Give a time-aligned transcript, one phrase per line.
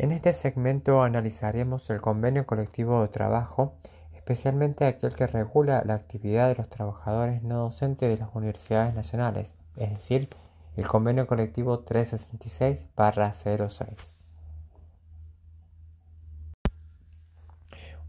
[0.00, 3.74] En este segmento analizaremos el convenio colectivo de trabajo,
[4.14, 9.54] especialmente aquel que regula la actividad de los trabajadores no docentes de las universidades nacionales,
[9.76, 10.30] es decir,
[10.78, 14.14] el convenio colectivo 366-06.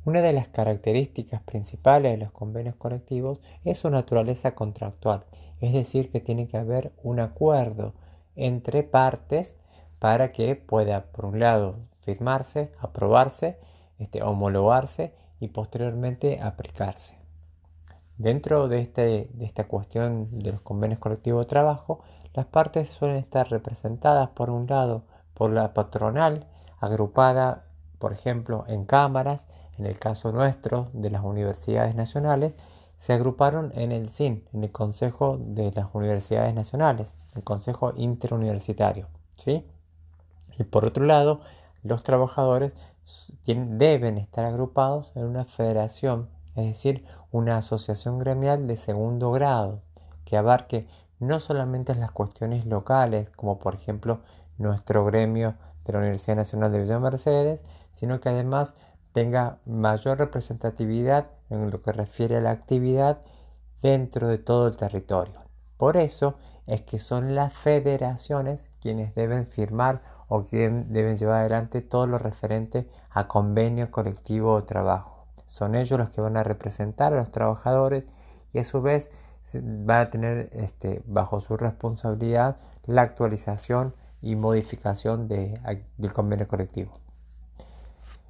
[0.06, 5.26] Una de las características principales de los convenios colectivos es su naturaleza contractual,
[5.60, 7.94] es decir, que tiene que haber un acuerdo
[8.38, 9.58] entre partes
[10.02, 13.60] para que pueda, por un lado, firmarse, aprobarse,
[14.00, 17.20] este, homologarse y posteriormente aplicarse.
[18.18, 22.02] Dentro de, este, de esta cuestión de los convenios colectivos de trabajo,
[22.34, 25.04] las partes suelen estar representadas por un lado
[25.36, 26.48] por la patronal,
[26.80, 27.66] agrupada,
[28.00, 29.46] por ejemplo, en cámaras,
[29.78, 32.54] en el caso nuestro de las universidades nacionales,
[32.98, 39.08] se agruparon en el CIN, en el Consejo de las Universidades Nacionales, el Consejo Interuniversitario.
[39.36, 39.64] ¿sí?
[40.58, 41.42] Y por otro lado,
[41.84, 42.74] los trabajadores
[43.54, 49.82] deben estar agrupados en una federación, es decir, una asociación gremial de segundo grado,
[50.26, 50.88] que abarque
[51.20, 54.22] no solamente las cuestiones locales, como por ejemplo
[54.58, 57.60] nuestro gremio de la Universidad Nacional de Villa Mercedes,
[57.94, 58.76] sino que además
[59.14, 63.20] tenga mayor representatividad en lo que refiere a la actividad
[63.82, 65.42] dentro de todo el territorio.
[65.78, 66.36] Por eso
[66.68, 70.02] es que son las federaciones quienes deben firmar
[70.34, 75.28] o quienes deben llevar adelante todo lo referente a convenio colectivo de trabajo.
[75.46, 78.06] Son ellos los que van a representar a los trabajadores
[78.54, 79.12] y a su vez
[79.54, 86.94] van a tener este, bajo su responsabilidad la actualización y modificación del convenio colectivo.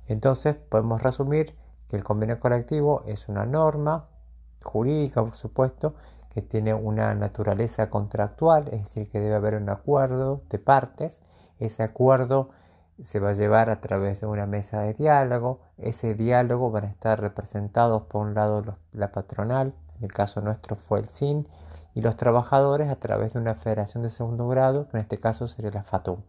[0.08, 1.56] Entonces podemos resumir
[1.88, 4.08] que el convenio colectivo es una norma
[4.64, 5.94] jurídica, por supuesto,
[6.34, 11.22] que tiene una naturaleza contractual, es decir, que debe haber un acuerdo de partes.
[11.62, 12.50] Ese acuerdo
[13.00, 15.62] se va a llevar a través de una mesa de diálogo.
[15.78, 20.76] Ese diálogo van a estar representados por un lado la patronal, en el caso nuestro
[20.76, 21.48] fue el SIN,
[21.94, 25.48] y los trabajadores a través de una federación de segundo grado, que en este caso
[25.48, 26.24] sería la FATU.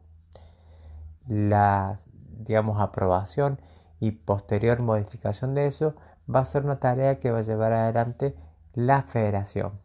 [1.27, 1.97] La,
[2.39, 3.59] digamos, aprobación
[4.01, 5.95] y posterior modificación de eso
[6.33, 8.37] va a ser una tarea que va a llevar adelante
[8.75, 9.82] la federación.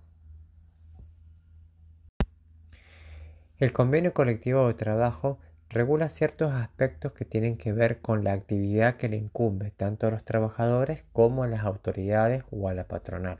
[3.59, 8.97] El convenio colectivo de trabajo regula ciertos aspectos que tienen que ver con la actividad
[8.97, 13.39] que le incumbe tanto a los trabajadores como a las autoridades o a la patronal.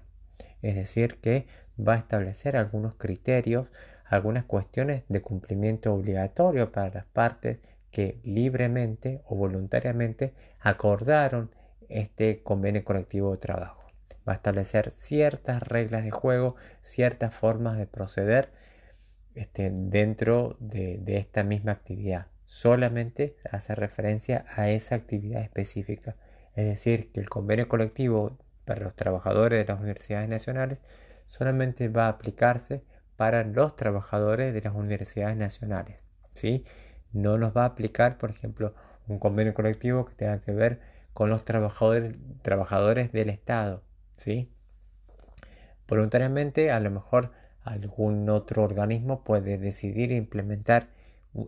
[0.64, 1.46] Es decir, que
[1.80, 3.68] va a establecer algunos criterios,
[4.06, 7.60] algunas cuestiones de cumplimiento obligatorio para las partes
[7.92, 11.52] que libremente o voluntariamente acordaron
[11.90, 13.84] este convenio colectivo de trabajo.
[14.28, 18.50] Va a establecer ciertas reglas de juego, ciertas formas de proceder
[19.56, 22.28] dentro de, de esta misma actividad.
[22.46, 26.16] Solamente hace referencia a esa actividad específica.
[26.56, 30.80] Es decir, que el convenio colectivo para los trabajadores de las universidades nacionales
[31.28, 32.84] solamente va a aplicarse
[33.16, 36.04] para los trabajadores de las universidades nacionales.
[36.34, 36.64] ¿sí?
[37.12, 38.74] No nos va a aplicar, por ejemplo,
[39.08, 40.80] un convenio colectivo que tenga que ver
[41.14, 43.84] con los trabajadores, trabajadores del Estado.
[44.16, 44.52] ¿sí?
[45.88, 47.32] Voluntariamente, a lo mejor
[47.68, 50.88] algún otro organismo puede decidir implementar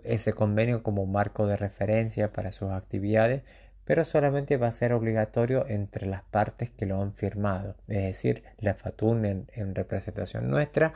[0.03, 3.44] ese convenio como marco de referencia para sus actividades,
[3.85, 8.44] pero solamente va a ser obligatorio entre las partes que lo han firmado, es decir,
[8.59, 10.94] la FATUN en, representación nuestra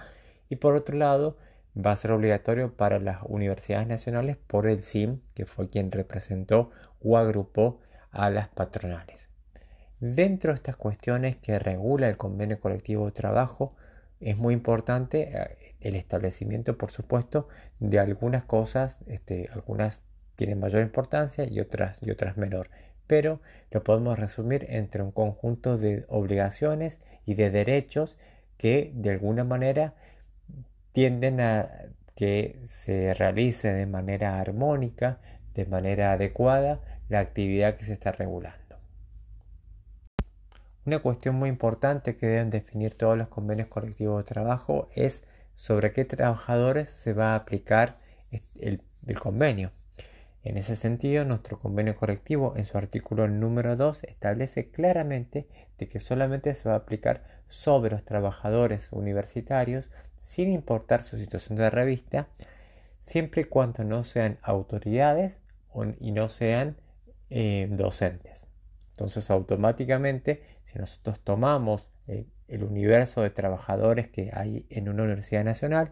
[0.48, 1.38] y por otro lado
[1.76, 6.70] va a ser obligatorio para las universidades nacionales por el SIM, que fue quien representó
[7.02, 7.80] o agrupó
[8.12, 9.30] a las patronales.
[10.00, 13.76] Dentro de estas cuestiones que regula el convenio colectivo de trabajo,
[14.24, 17.48] es muy importante eh, el establecimiento, por supuesto,
[17.80, 20.04] de algunas cosas, este, algunas
[20.36, 22.70] tienen mayor importancia y otras, y otras menor,
[23.08, 23.42] pero
[23.72, 28.18] lo podemos resumir entre un conjunto de obligaciones y de derechos
[28.58, 29.94] que de alguna manera
[30.92, 31.70] tienden a
[32.16, 35.20] que se realice de manera armónica,
[35.54, 36.80] de manera adecuada,
[37.10, 38.63] la actividad que se está regulando.
[40.86, 45.24] Una cuestión muy importante que deben definir todos los convenios colectivos de trabajo es
[45.56, 48.00] sobre qué trabajadores se va a aplicar
[48.56, 48.82] el,
[49.18, 49.72] convenio.
[50.44, 55.48] En ese sentido, nuestro convenio colectivo en su artículo número 2 establece claramente
[55.78, 61.58] de que solamente se va a aplicar sobre los trabajadores universitarios sin importar su situación
[61.58, 62.28] de revista,
[63.00, 65.40] siempre y cuando no sean autoridades
[66.02, 66.76] y no sean
[67.30, 68.48] eh, docentes.
[68.94, 75.44] Entonces, automáticamente, si nosotros tomamos eh, el universo de trabajadores que hay en una universidad
[75.44, 75.92] nacional,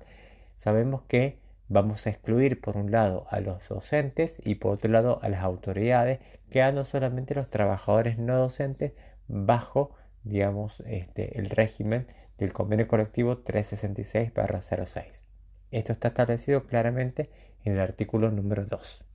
[0.54, 5.20] sabemos que vamos a excluir por un lado a los docentes y por otro lado
[5.24, 6.20] a las autoridades,
[6.52, 8.94] quedando solamente los trabajadores no docentes
[9.28, 12.06] bajo, digamos, este, el régimen
[12.38, 15.24] del convenio colectivo 366-06.
[15.72, 17.30] Esto está establecido claramente
[17.64, 19.06] en el artículo número 2.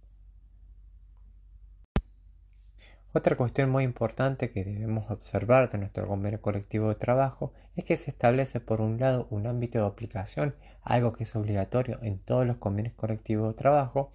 [3.16, 7.96] Otra cuestión muy importante que debemos observar de nuestro convenio colectivo de trabajo es que
[7.96, 12.46] se establece por un lado un ámbito de aplicación, algo que es obligatorio en todos
[12.46, 14.10] los convenios colectivos de trabajo,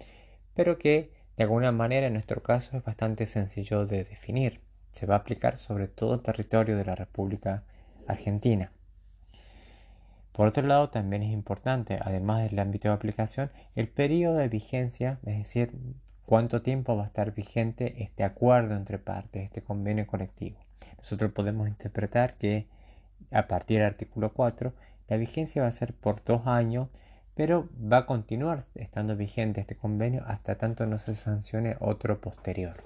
[0.54, 4.60] pero que de alguna manera en nuestro caso es bastante sencillo de definir.
[4.92, 7.64] Se va a aplicar sobre todo el territorio de la República
[8.06, 8.70] Argentina.
[10.30, 15.18] Por otro lado, también es importante, además del ámbito de aplicación, el periodo de vigencia,
[15.26, 15.72] es decir,
[16.26, 20.58] cuánto tiempo va a estar vigente este acuerdo entre partes, este convenio colectivo.
[20.98, 22.66] Nosotros podemos interpretar que
[23.30, 24.72] a partir del artículo 4
[25.08, 26.88] la vigencia va a ser por dos años,
[27.34, 32.82] pero va a continuar estando vigente este convenio hasta tanto no se sancione otro posterior.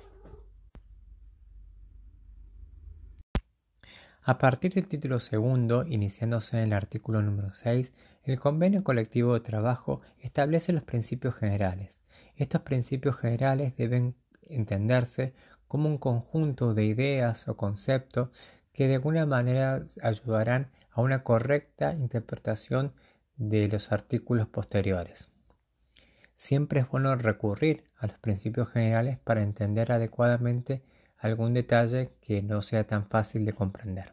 [4.23, 7.93] A partir del título segundo, iniciándose en el artículo número 6,
[8.25, 12.01] el convenio colectivo de trabajo establece los principios generales.
[12.37, 15.35] Estos principios generales deben entenderse
[15.69, 18.29] como un conjunto de ideas o conceptos
[18.73, 22.93] que de alguna manera ayudarán a una correcta interpretación
[23.37, 25.31] de los artículos posteriores.
[26.35, 30.83] Siempre es bueno recurrir a los principios generales para entender adecuadamente
[31.17, 34.13] algún detalle que no sea tan fácil de comprender.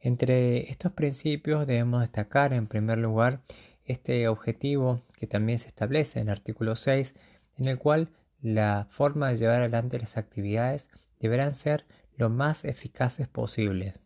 [0.00, 3.42] Entre estos principios debemos destacar en primer lugar
[3.88, 7.14] este objetivo que también se establece en el artículo 6,
[7.58, 11.84] en el cual la forma de llevar adelante las actividades deberán ser
[12.16, 14.00] lo más eficaces posibles.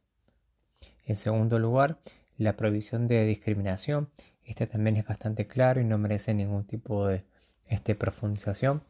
[1.05, 1.99] En segundo lugar,
[2.39, 4.11] la prohibición de discriminación.
[4.45, 7.25] Este también es bastante claro y no merece ningún tipo de
[7.67, 8.83] este, profundización.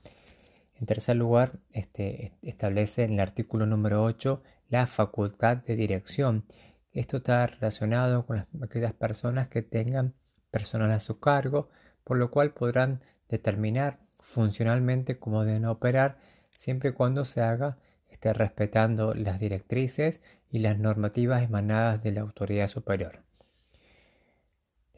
[0.79, 6.45] En tercer lugar, este, establece en el artículo número 8 la facultad de dirección.
[6.93, 10.15] Esto está relacionado con aquellas personas que tengan
[10.53, 11.69] personal a su cargo,
[12.05, 16.19] por lo cual podrán determinar funcionalmente cómo deben operar
[16.51, 17.79] siempre y cuando se haga
[18.09, 23.23] esté respetando las directrices y las normativas emanadas de la autoridad superior.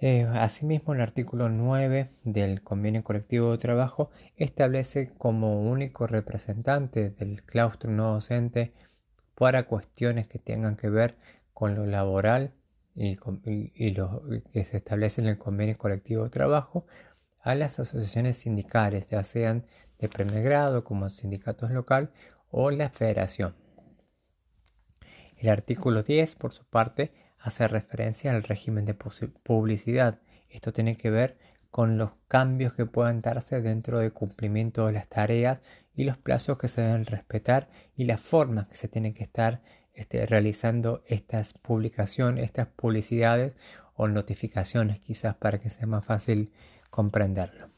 [0.00, 7.42] Eh, asimismo, el artículo 9 del convenio colectivo de trabajo establece como único representante del
[7.44, 8.74] claustro no docente
[9.34, 11.16] para cuestiones que tengan que ver
[11.54, 12.52] con lo laboral
[12.94, 16.86] y, lo que se establece en el convenio colectivo de trabajo
[17.40, 19.66] a las asociaciones sindicales, ya sean
[19.98, 22.10] de primer grado como sindicatos local
[22.50, 23.54] o la federación.
[25.36, 30.20] El artículo 10, por su parte, hace referencia al régimen de publicidad.
[30.48, 31.36] Esto tiene que ver
[31.70, 35.60] con los cambios que puedan darse dentro del cumplimiento de las tareas
[35.92, 39.60] y los plazos que se deben respetar y las formas que se tienen que estar
[40.26, 43.56] realizando estas publicaciones, estas publicidades
[43.94, 46.52] o notificaciones quizás para que sea más fácil
[46.90, 47.68] comprenderlo.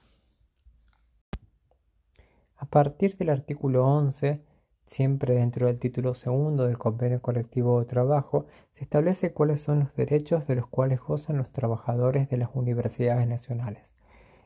[2.56, 4.42] A partir del artículo 11,
[4.84, 9.94] siempre dentro del título segundo del convenio colectivo de trabajo, se establece cuáles son los
[9.94, 13.94] derechos de los cuales gozan los trabajadores de las universidades nacionales.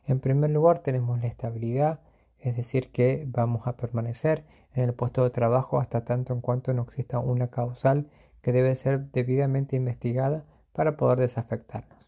[0.05, 2.01] En primer lugar tenemos la estabilidad,
[2.41, 4.43] es decir, que vamos a permanecer
[4.73, 8.07] en el puesto de trabajo hasta tanto en cuanto no exista una causal
[8.41, 11.99] que debe ser debidamente investigada para poder desafectarnos.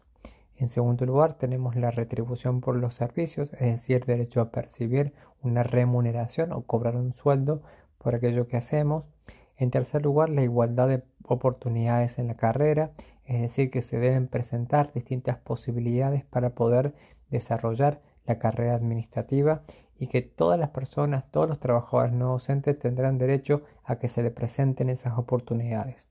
[0.56, 5.12] En segundo lugar, tenemos la retribución por los servicios, es decir, derecho a percibir
[5.42, 7.62] una remuneración o cobrar un sueldo
[7.98, 9.04] por aquello que hacemos.
[9.56, 12.92] En tercer lugar, la igualdad de oportunidades en la carrera,
[13.24, 16.94] es decir, que se deben presentar distintas posibilidades para poder
[17.30, 19.62] desarrollar la carrera administrativa
[19.98, 24.22] y que todas las personas, todos los trabajadores no docentes tendrán derecho a que se
[24.22, 26.06] le presenten esas oportunidades.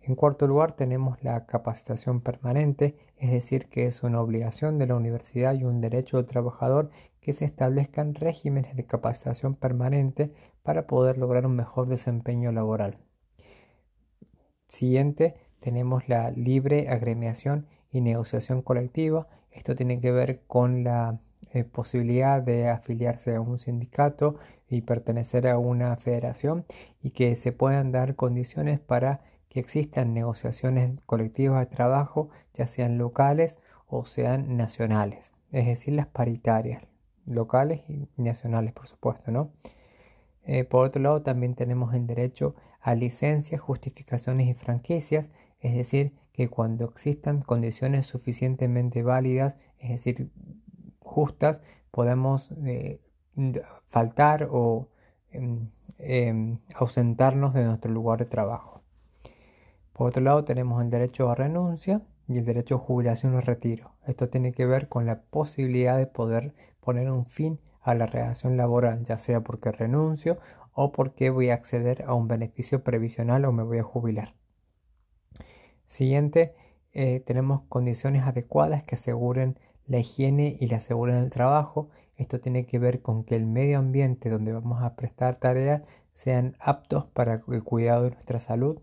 [0.00, 4.94] En cuarto lugar tenemos la capacitación permanente, es decir, que es una obligación de la
[4.94, 11.18] universidad y un derecho del trabajador que se establezcan regímenes de capacitación permanente para poder
[11.18, 12.98] lograr un mejor desempeño laboral.
[14.68, 19.26] Siguiente, tenemos la libre agremiación y negociación colectiva.
[19.50, 21.18] Esto tiene que ver con la
[21.52, 24.36] eh, posibilidad de afiliarse a un sindicato
[24.68, 26.64] y pertenecer a una federación
[27.00, 32.98] y que se puedan dar condiciones para que existan negociaciones colectivas de trabajo, ya sean
[32.98, 36.82] locales o sean nacionales, es decir, las paritarias,
[37.24, 39.52] locales y nacionales, por supuesto, ¿no?
[40.44, 46.12] Eh, por otro lado, también tenemos el derecho a licencias, justificaciones y franquicias, es decir,
[46.32, 50.30] que cuando existan condiciones suficientemente válidas, es decir,
[51.90, 53.00] podemos eh,
[53.88, 54.88] faltar o
[55.30, 58.82] em, em, ausentarnos de nuestro lugar de trabajo.
[59.92, 63.92] Por otro lado, tenemos el derecho a renuncia y el derecho a jubilación o retiro.
[64.06, 68.56] Esto tiene que ver con la posibilidad de poder poner un fin a la relación
[68.56, 70.38] laboral, ya sea porque renuncio
[70.72, 74.34] o porque voy a acceder a un beneficio previsional o me voy a jubilar.
[75.86, 76.54] Siguiente,
[76.92, 81.88] eh, tenemos condiciones adecuadas que aseguren la higiene y la seguridad del trabajo.
[82.16, 86.56] Esto tiene que ver con que el medio ambiente donde vamos a prestar tareas sean
[86.60, 88.80] aptos para el cuidado de nuestra salud.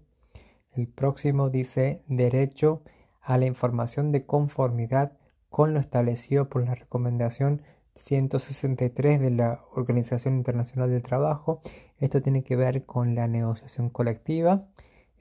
[0.71, 2.81] El próximo dice derecho
[3.21, 5.13] a la información de conformidad
[5.49, 7.61] con lo establecido por la recomendación
[7.95, 11.61] 163 de la Organización Internacional del Trabajo.
[11.99, 14.65] Esto tiene que ver con la negociación colectiva.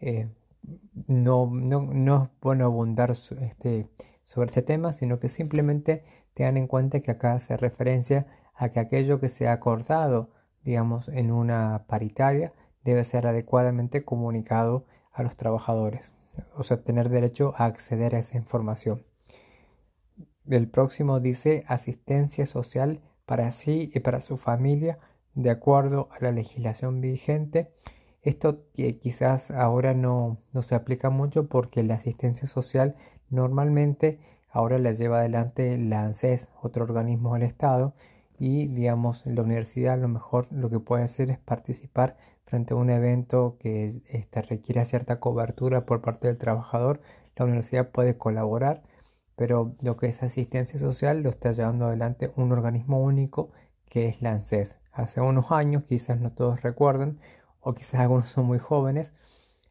[0.01, 0.29] Eh,
[1.07, 3.89] no, no, es bueno abundar este,
[4.33, 8.81] sobre este tema, sino que simplemente tengan en cuenta que acá hace referencia a que
[8.81, 10.31] aquello que se ha acordado,
[10.63, 16.13] digamos, en una paritaria, debe ser adecuadamente comunicado a los trabajadores,
[16.57, 19.05] o sea, tener derecho a acceder a esa información.
[20.49, 24.99] El próximo dice asistencia social para sí y para su familia
[25.35, 27.71] de acuerdo a la legislación vigente.
[28.23, 32.97] Esto quizás ahora no, no se aplica mucho porque la asistencia social
[33.33, 34.21] normalmente
[34.51, 37.95] ahora la lleva adelante la ANSES, otro organismo del Estado,
[38.39, 42.77] y digamos la universidad a lo mejor lo que puede hacer es participar frente a
[42.77, 47.01] un evento que este, requiere cierta cobertura por parte del trabajador,
[47.37, 48.83] la universidad puede colaborar,
[49.37, 53.51] pero lo que es asistencia social lo está llevando adelante un organismo único
[53.87, 54.81] que es la ANSES.
[54.93, 57.19] Hace unos años, quizás no todos recuerden,
[57.61, 59.15] o quizás algunos son muy jóvenes,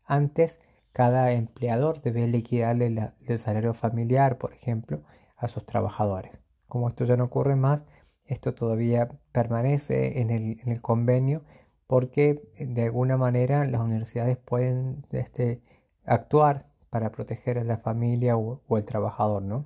[0.05, 0.59] antes
[0.93, 5.03] cada empleador debe liquidarle el salario familiar, por ejemplo,
[5.37, 6.41] a sus trabajadores.
[6.67, 7.85] Como esto ya no ocurre más,
[8.25, 11.43] esto todavía permanece en el, convenio
[11.87, 15.61] porque de alguna manera las universidades pueden este,
[16.05, 19.65] actuar para proteger a la familia o, o el trabajador, ¿no?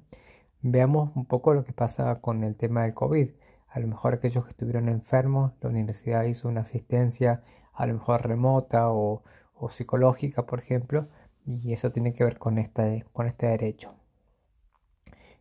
[0.62, 3.30] Veamos un poco lo que pasa con el tema del COVID.
[3.68, 7.44] A lo mejor aquellos que estuvieron enfermos, la universidad hizo una asistencia
[7.76, 9.22] a lo mejor remota o,
[9.56, 11.08] o psicológica, por ejemplo,
[11.46, 13.96] y eso tiene que ver con este, con este derecho.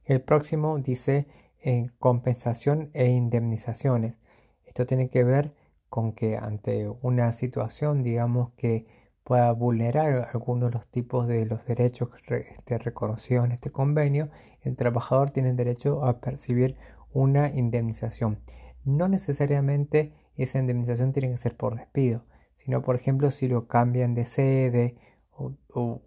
[0.04, 1.26] El próximo dice
[1.60, 4.18] en compensación e indemnizaciones.
[4.64, 5.54] Esto tiene que ver
[5.88, 8.86] con que ante una situación, digamos, que
[9.24, 14.28] pueda vulnerar algunos de los tipos de los derechos este, reconocidos en este convenio,
[14.60, 16.76] el trabajador tiene derecho a percibir
[17.12, 18.40] una indemnización.
[18.84, 24.14] No necesariamente esa indemnización tiene que ser por despido, sino por ejemplo si lo cambian
[24.14, 24.96] de sede
[25.30, 26.02] o,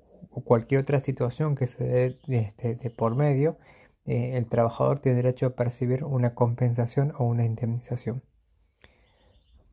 [0.45, 3.57] cualquier otra situación que se dé este, de, por medio,
[4.05, 8.21] eh, el trabajador tiene derecho a percibir una compensación o una indemnización.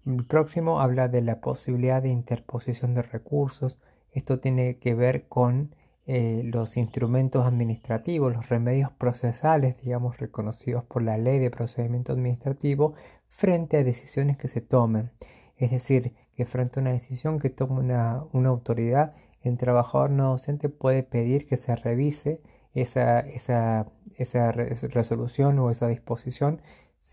[0.07, 3.79] El próximo habla de la posibilidad de interposición de recursos.
[4.13, 5.75] Esto tiene que ver con
[6.07, 12.93] eh, los instrumentos administrativos, los remedios procesales, digamos, reconocidos por la ley de procedimiento administrativo
[13.27, 15.11] frente a decisiones que se tomen.
[15.57, 20.31] Es decir, que frente a una decisión que toma una, una autoridad, el trabajador no
[20.31, 22.41] docente puede pedir que se revise
[22.73, 23.87] esa, esa,
[24.17, 26.61] esa resolución o esa disposición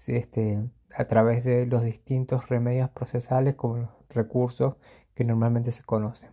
[0.07, 0.59] este,
[0.95, 4.75] a través de los distintos remedios procesales como los recursos
[5.13, 6.31] que normalmente se conocen.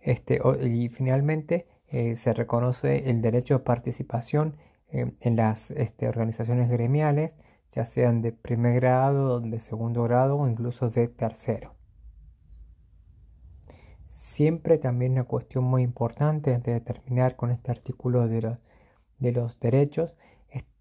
[0.00, 4.56] Este, y finalmente eh, se reconoce el derecho a participación
[4.88, 7.34] eh, en las este, organizaciones gremiales,
[7.70, 11.74] ya sean de primer grado, de segundo grado o incluso de tercero.
[14.06, 18.58] Siempre también una cuestión muy importante antes de terminar con este artículo de,
[19.32, 20.14] los derechos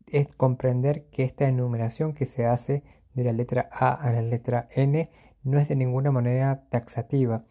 [0.07, 4.67] es, comprender que esta enumeración que se hace de la letra A a la letra
[4.71, 5.09] N
[5.43, 7.45] no es de ninguna manera taxativa.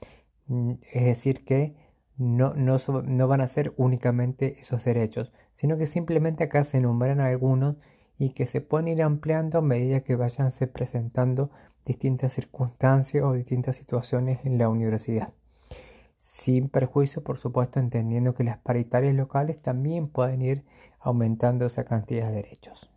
[0.47, 1.75] Mm, es decir, que
[2.17, 7.21] no, no, no, van a ser únicamente esos derechos, sino que simplemente acá se enumeran
[7.21, 7.77] algunos
[8.19, 11.51] y que se pueden ir ampliando a medida que vayanse presentando
[11.85, 15.33] distintas circunstancias o distintas situaciones en la universidad
[16.25, 20.65] sin perjuicio, por supuesto, entendiendo que las paritarias locales también pueden ir
[20.99, 22.91] aumentando esa cantidad de derechos.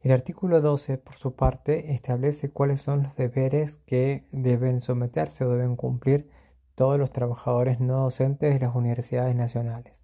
[0.00, 5.50] El artículo 12, por su parte, establece cuáles son los deberes que deben someterse o
[5.50, 6.28] deben cumplir
[6.74, 10.02] todos los trabajadores no docentes de las universidades nacionales.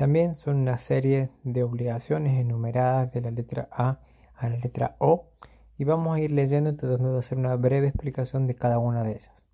[0.00, 4.00] También son una serie de obligaciones enumeradas de la letra A
[4.32, 5.28] a la letra O
[5.76, 9.10] y vamos a ir leyendo tratando de hacer una breve explicación de cada una de
[9.10, 9.44] ellas.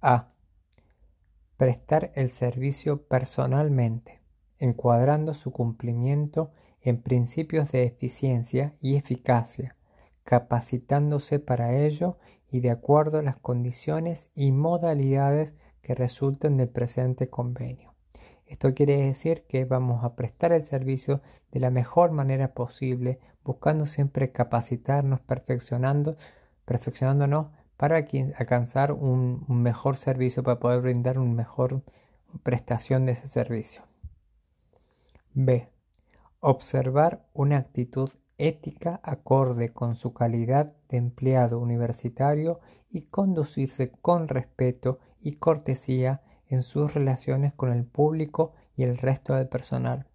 [0.00, 0.32] A.
[1.56, 4.20] Prestar el servicio personalmente,
[4.58, 9.76] encuadrando su cumplimiento en principios de eficiencia y eficacia,
[10.24, 17.30] capacitándose para ello y de acuerdo a las condiciones y modalidades que resulten del presente
[17.30, 17.95] convenio.
[18.46, 23.86] Esto quiere decir que vamos a prestar el servicio de la mejor manera posible, buscando
[23.86, 26.16] siempre capacitarnos, perfeccionando,
[26.64, 31.82] perfeccionándonos para alcanzar un, mejor servicio, para poder brindar una mejor
[32.44, 33.82] prestación de ese servicio.
[35.34, 35.68] B.
[36.40, 45.00] Observar una actitud ética acorde con su calidad de empleado universitario y conducirse con respeto
[45.18, 50.06] y cortesía en sus relaciones con el público y el resto del personal.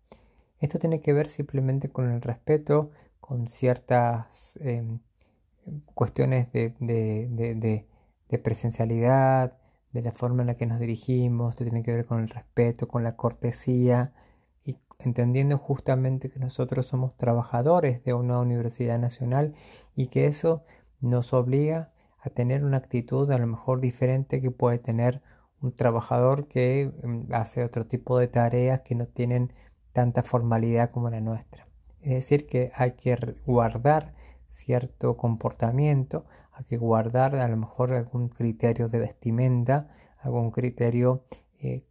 [0.60, 5.00] Esto tiene que ver simplemente con el respeto, con ciertas em,
[5.94, 9.58] cuestiones de, de, presencialidad,
[9.92, 12.88] de la forma en la que nos dirigimos, esto tiene que ver con el respeto,
[12.88, 14.14] con la cortesía
[14.64, 19.54] y entendiendo justamente que nosotros somos trabajadores de una universidad nacional
[19.96, 20.64] y que eso
[21.02, 25.22] nos obliga a tener una actitud a lo mejor diferente que puede tener
[25.62, 29.54] un trabajador que mm, hace otro tipo de tareas que no tienen
[29.94, 31.68] tanta formalidad como la nuestra.
[32.02, 33.16] Es decir, que hay que
[33.46, 34.14] guardar
[34.48, 39.90] cierto comportamiento, hay que guardar a lo mejor algún criterio de vestimenta,
[40.20, 41.24] algún criterio
[41.60, 41.86] eh,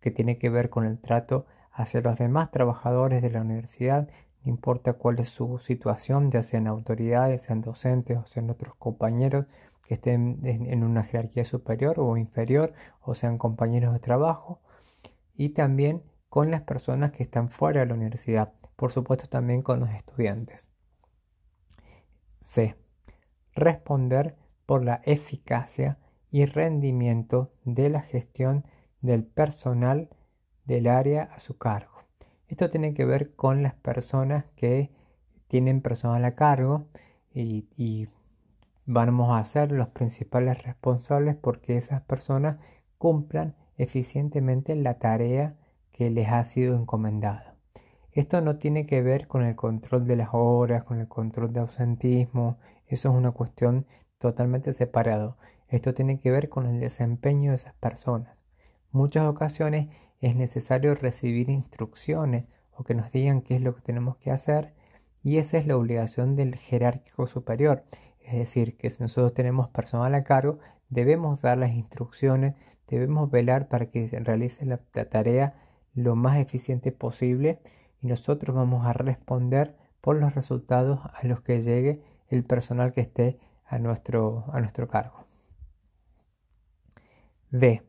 [0.00, 4.08] que tiene que ver con el trato hacia los demás trabajadores de la universidad,
[4.44, 9.46] no importa cuál es su situación, ya sean autoridades, sean docentes o sean otros compañeros,
[9.86, 14.60] que estén en una jerarquía superior o inferior o sean compañeros de trabajo
[15.32, 19.80] y también con las personas que están fuera de la universidad, por supuesto también con
[19.80, 20.70] los estudiantes.
[22.40, 22.76] C.
[23.54, 25.98] Responder por la eficacia
[26.30, 28.66] y rendimiento de la gestión
[29.00, 30.10] del personal
[30.64, 32.02] del área a su cargo.
[32.48, 34.90] Esto tiene que ver con las personas que
[35.46, 36.88] tienen personal a cargo
[37.32, 38.08] y, y
[38.86, 42.58] vamos a ser los principales responsables porque esas personas
[42.98, 45.56] cumplan eficientemente la tarea
[45.92, 47.56] que les ha sido encomendada.
[48.12, 51.60] Esto no tiene que ver con el control de las horas, con el control de
[51.60, 53.86] ausentismo, eso es una cuestión
[54.18, 55.36] totalmente separado.
[55.68, 58.38] Esto tiene que ver con el desempeño de esas personas.
[58.90, 59.88] Muchas ocasiones
[60.20, 64.74] es necesario recibir instrucciones o que nos digan qué es lo que tenemos que hacer
[65.22, 67.84] y esa es la obligación del jerárquico superior.
[68.26, 70.58] Es decir, que si nosotros tenemos personal a cargo,
[70.88, 72.56] debemos dar las instrucciones,
[72.88, 75.54] debemos velar para que se realice la, tarea
[75.94, 77.60] lo más eficiente posible
[78.02, 83.02] y nosotros vamos a responder por los resultados a los que llegue el personal que
[83.02, 85.24] esté a nuestro, a nuestro cargo.
[87.52, 87.84] D.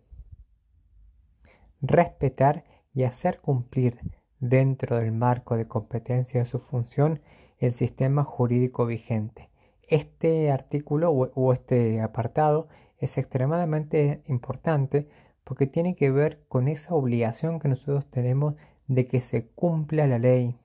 [1.82, 4.00] Respetar y hacer cumplir
[4.39, 7.21] dentro del marco de competencia de su función
[7.58, 9.50] el sistema jurídico vigente
[9.88, 15.08] este artículo o, este apartado es extremadamente importante
[15.43, 18.56] porque tiene que ver con esa obligación que nosotros tenemos
[18.88, 20.60] de que se cumpla la ley.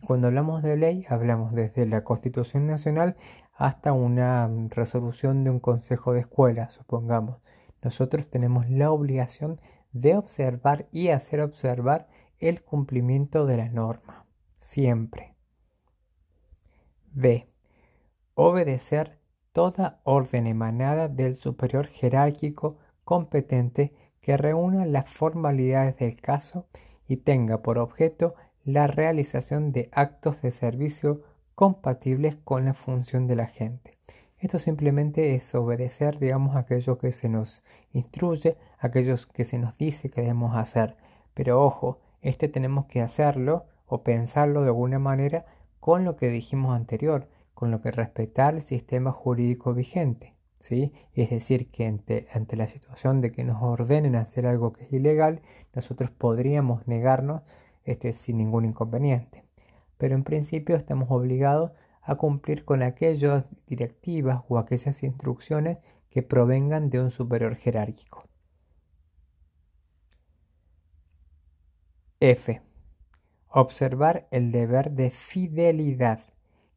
[0.00, 3.16] Y cuando hablamos de ley, hablamos desde la Constitución Nacional
[3.52, 7.38] hasta una resolución de un consejo de escuela, supongamos.
[7.82, 9.60] Nosotros tenemos la obligación
[9.92, 14.26] de observar y hacer observar el cumplimiento de la norma.
[14.56, 15.34] Siempre.
[17.12, 17.51] B
[18.34, 19.18] obedecer
[19.52, 26.66] toda orden emanada del superior jerárquico competente que reúna las formalidades del caso
[27.06, 31.22] y tenga por objeto la realización de actos de servicio
[31.54, 33.98] compatibles con la función de la gente.
[34.38, 40.10] Esto simplemente es obedecer, digamos, aquello que se nos instruye, aquellos que se nos dice
[40.10, 40.96] que debemos hacer.
[41.34, 45.44] Pero ojo, este tenemos que hacerlo o pensarlo de alguna manera
[45.78, 47.28] con lo que dijimos anterior,
[47.62, 50.34] con lo que respetar el sistema jurídico vigente.
[50.58, 50.92] ¿sí?
[51.14, 55.42] Es decir, que ante, la situación de que nos ordenen hacer algo que es ilegal,
[55.72, 57.42] nosotros podríamos negarnos
[57.84, 59.44] este, sin ningún inconveniente.
[59.96, 61.70] Pero en principio estamos obligados
[62.02, 65.78] a cumplir con aquellas directivas o aquellas instrucciones
[66.10, 68.26] que provengan de un superior jerárquico.
[72.18, 72.60] F.
[73.46, 76.31] Observar el deber de fidelidad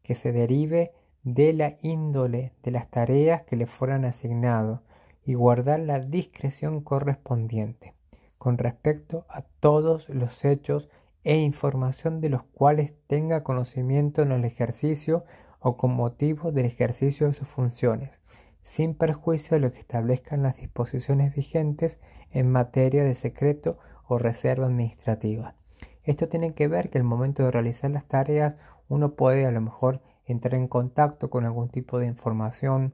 [0.05, 4.81] que se derive de la índole de las tareas que le fueran asignadas
[5.23, 7.95] y guardar la discreción correspondiente
[8.37, 10.89] con respecto a todos los hechos
[11.23, 15.25] e información de los cuales tenga conocimiento en el ejercicio
[15.59, 18.21] o con motivo del ejercicio de sus funciones,
[18.61, 24.67] sin perjuicio de lo que establezcan las disposiciones vigentes en materia de secreto o reserva
[24.67, 25.55] administrativa.
[26.03, 29.61] Esto tiene que ver que al momento de realizar las tareas uno puede a lo
[29.61, 32.93] mejor entrar en contacto con algún tipo de información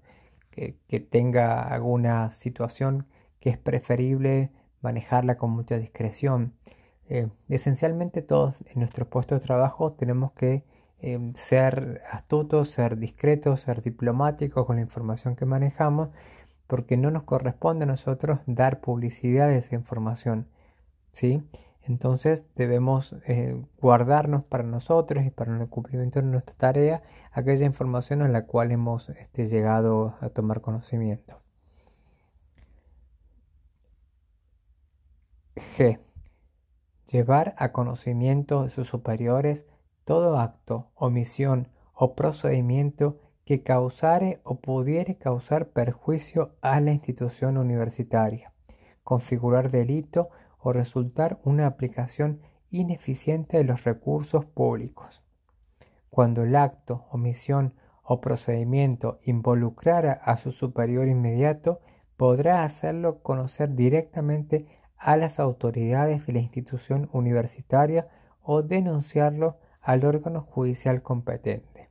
[0.51, 3.07] que, tenga alguna situación
[3.39, 4.51] que es preferible
[4.81, 6.53] manejarla con mucha discreción.
[7.07, 10.63] Eh, esencialmente todos en nuestro puesto de trabajo tenemos que
[10.99, 16.09] eh, ser astutos, ser discretos, ser diplomáticos con la información que manejamos,
[16.67, 20.47] porque no nos corresponde a nosotros dar publicidad de esa información.
[21.11, 21.43] ¿sí?
[21.83, 28.21] Entonces debemos eh, guardarnos para nosotros y para el cumplimiento de nuestra tarea aquella información
[28.21, 31.41] en la cual hemos este, llegado a tomar conocimiento.
[35.77, 35.99] G.
[37.11, 39.65] Llevar a conocimiento de sus superiores
[40.05, 48.53] todo acto, omisión o procedimiento que causare o pudiere causar perjuicio a la institución universitaria,
[49.03, 50.29] configurar delito
[50.61, 55.23] o resultar una aplicación ineficiente de los recursos públicos.
[56.09, 61.79] Cuando el acto, omisión o procedimiento involucrara a su superior inmediato,
[62.17, 68.07] podrá hacerlo conocer directamente a las autoridades de la institución universitaria
[68.43, 71.89] o denunciarlo al órgano judicial competente.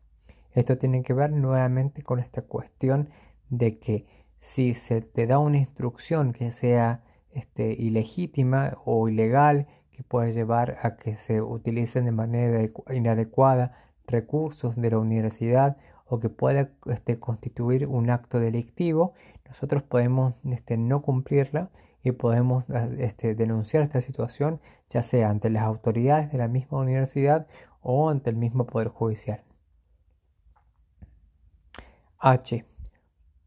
[0.53, 3.11] Esto tiene que ver nuevamente con esta cuestión
[3.49, 4.07] de que
[4.39, 10.79] si se te da una instrucción que sea este, ilegítima o ilegal que puede llevar
[10.83, 17.21] a que se utilicen de manera inadecuada recursos de la universidad o que pueda este,
[17.21, 19.15] constituir un acto delictivo,
[19.47, 21.71] nosotros podemos este, no cumplirla
[22.03, 27.47] y podemos denunciar esta situación ya sea ante las autoridades de la misma universidad
[27.83, 29.45] o ante el mismo Poder Judicial.
[32.19, 32.65] H.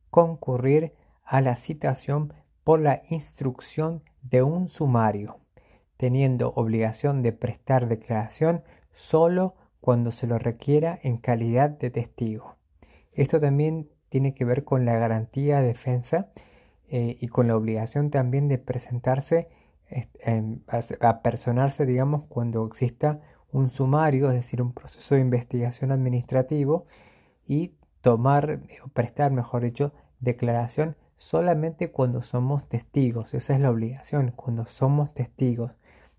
[0.10, 0.94] Concurrir
[1.24, 5.38] a la citación por la instrucción de un sumario,
[5.98, 12.56] teniendo obligación de prestar declaración solo cuando se lo requiera en calidad de testigo.
[13.12, 16.30] Esto también tiene que ver con la garantía de defensa
[16.88, 19.50] eh, y con la obligación también de presentarse,
[21.02, 23.20] a personarse, digamos, cuando exista
[23.52, 26.86] un sumario, es decir, un proceso de investigación administrativo
[27.46, 33.34] y tomar, o prestar, mejor dicho, declaración solamente cuando somos testigos.
[33.34, 35.72] Esa es la obligación, cuando somos testigos.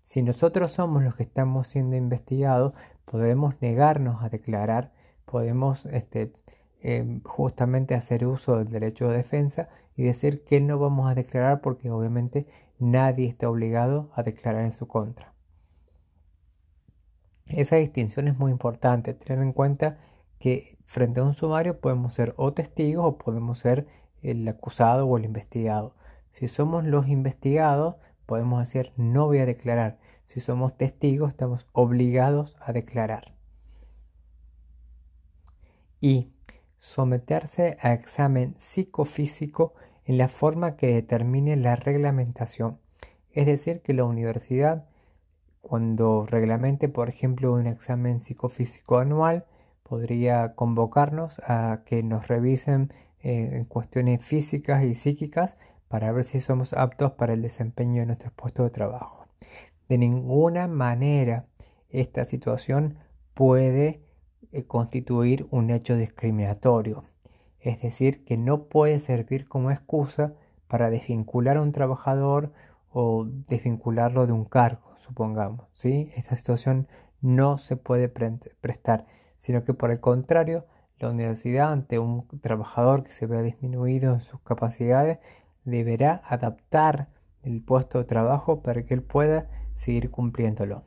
[0.03, 2.73] Si nosotros somos los que estamos siendo investigados,
[3.05, 4.91] podemos negarnos a declarar,
[5.25, 6.33] podemos este,
[6.81, 11.61] em, justamente hacer uso del derecho de defensa y decir que no vamos a declarar
[11.61, 12.47] porque obviamente
[12.79, 15.33] nadie está obligado a declarar en su contra.
[17.47, 19.97] Esa distinción es muy importante, tener en cuenta
[20.39, 23.87] que frente a un sumario podemos ser o testigos o podemos ser
[24.31, 25.95] el acusado o el investigado.
[26.31, 29.97] Si somos los investigados, podemos decir no voy a declarar.
[30.25, 33.33] Si somos testigos, estamos obligados a declarar.
[36.01, 36.31] Y
[36.77, 39.73] someterse a examen psicofísico
[40.05, 42.79] en la forma que determine la reglamentación.
[43.31, 44.85] Es decir, que la universidad,
[45.61, 49.45] cuando reglamente, por ejemplo, un examen psicofísico anual,
[49.83, 52.93] podría convocarnos a que nos revisen
[53.25, 55.57] en cuestiones físicas y psíquicas
[55.87, 59.25] para ver si somos aptos para el desempeño de nuestro puesto de trabajo.
[59.89, 61.47] De ninguna manera
[61.89, 62.97] esta situación
[63.33, 64.01] puede
[64.51, 67.03] eh, constituir un hecho discriminatorio,
[67.59, 70.33] es decir, que no puede servir como excusa
[70.67, 72.51] para desvincular a un trabajador
[72.91, 75.65] o desvincularlo de un cargo, supongamos.
[75.73, 76.11] ¿sí?
[76.15, 76.87] Esta situación
[77.21, 80.65] no se puede prestar, sino que por el contrario
[80.99, 85.19] la universidad, ante un trabajador que se vea disminuido en sus capacidades,
[85.63, 87.09] deberá adaptar
[87.43, 90.83] el puesto de trabajo para que él pueda seguir cumpliéndolo.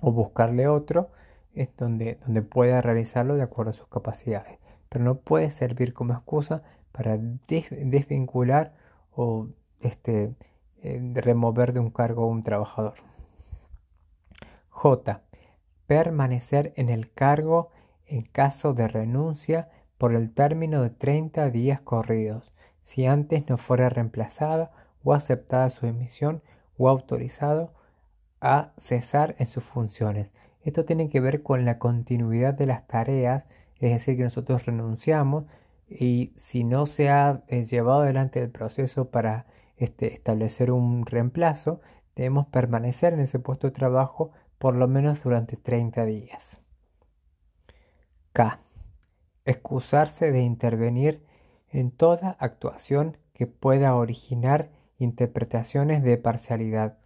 [0.00, 1.10] O buscarle otro
[1.54, 4.58] es donde, donde pueda realizarlo de acuerdo a sus capacidades.
[4.88, 8.74] Pero no puede servir como excusa para desvincular
[9.12, 9.48] o
[9.80, 10.34] este,
[10.82, 12.94] eh, remover de un cargo a un trabajador.
[14.70, 15.22] J.
[15.86, 17.70] Permanecer en el cargo
[18.10, 23.88] en caso de renuncia por el término de 30 días corridos, si antes no fuera
[23.88, 24.72] reemplazada
[25.04, 26.42] o aceptada su emisión
[26.76, 27.72] o autorizado
[28.40, 30.32] a cesar en sus funciones.
[30.62, 33.46] Esto tiene que ver con la continuidad de las tareas,
[33.78, 35.44] es decir, que nosotros renunciamos
[35.88, 39.46] y si no se ha eh, llevado adelante el proceso para
[39.76, 41.80] este, establecer un reemplazo,
[42.16, 46.59] debemos permanecer en ese puesto de trabajo por lo menos durante 30 días.
[48.32, 48.60] K.
[49.44, 51.22] Excusarse de intervenir
[51.70, 56.98] en toda actuación que pueda originar interpretaciones de parcialidad.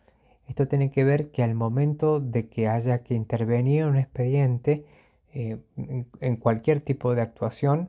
[0.48, 4.84] Esto tiene que ver que al momento de que haya que intervenir en un expediente,
[5.32, 7.88] eh, en, cualquier tipo de actuación,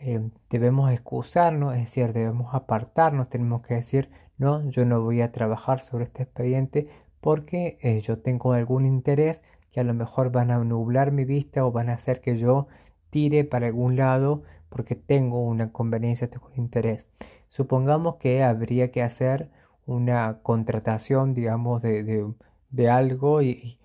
[0.00, 5.32] eh, debemos excusarnos, es decir, debemos apartarnos, tenemos que decir, no, yo no voy a
[5.32, 6.88] trabajar sobre este expediente
[7.20, 9.42] porque eh, yo tengo algún interés
[9.72, 12.68] que a lo mejor van a nublar mi vista o van a hacer que yo
[13.10, 17.06] tire para algún lado porque tengo una conveniencia, tengo un interés.
[17.48, 19.50] Supongamos que habría que hacer
[19.86, 23.78] una contratación, digamos, de, algo y,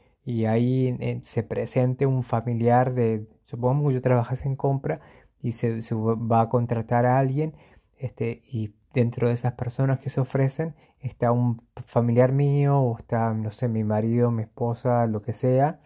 [0.46, 5.00] ahí se presente un familiar de, supongamos que yo trabajase en compra
[5.42, 7.56] y se, va a contratar a alguien
[7.98, 13.34] este, y dentro de esas personas que se ofrecen está un familiar mío o está,
[13.34, 15.82] no sé, mi marido, mi esposa, lo que sea,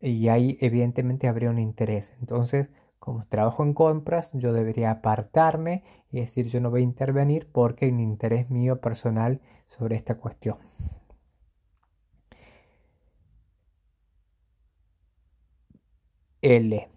[0.00, 2.14] y ahí evidentemente habría un interés.
[2.20, 7.48] Entonces, como trabajo en compras, yo debería apartarme y decir yo no voy a intervenir
[7.52, 10.58] porque hay un interés mío personal sobre esta cuestión.
[16.42, 16.88] L.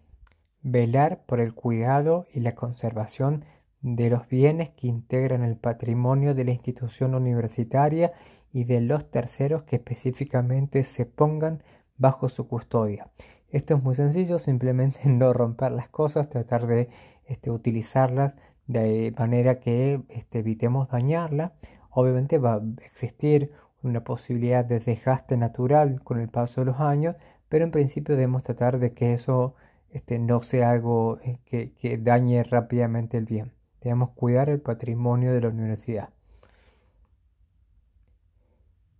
[0.62, 3.46] Velar por el cuidado y la conservación
[3.96, 8.12] de los bienes que integran el patrimonio de la institución universitaria
[8.52, 11.64] y de los terceros que específicamente se pongan
[11.98, 13.10] bajo su custodia.
[13.50, 16.90] Esto es muy sencillo, simplemente no romper las cosas, tratar de
[17.26, 18.36] este, utilizarlas
[18.68, 21.54] de manera que este, evitemos dañarla.
[21.90, 23.52] Obviamente va a existir
[23.84, 27.16] una posibilidad de desgaste natural con el paso de los años,
[27.48, 29.56] pero en principio debemos tratar de que eso
[29.92, 33.57] este, no sea algo eh, que, que dañe rápidamente el bien.
[33.82, 36.10] Debemos cuidar el patrimonio de la universidad.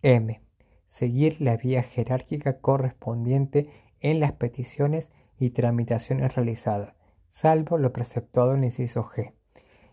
[0.02, 0.42] M.
[0.88, 6.94] Seguir la vía jerárquica correspondiente en las peticiones y tramitaciones realizadas,
[7.30, 9.34] salvo lo preceptuado en el inciso G.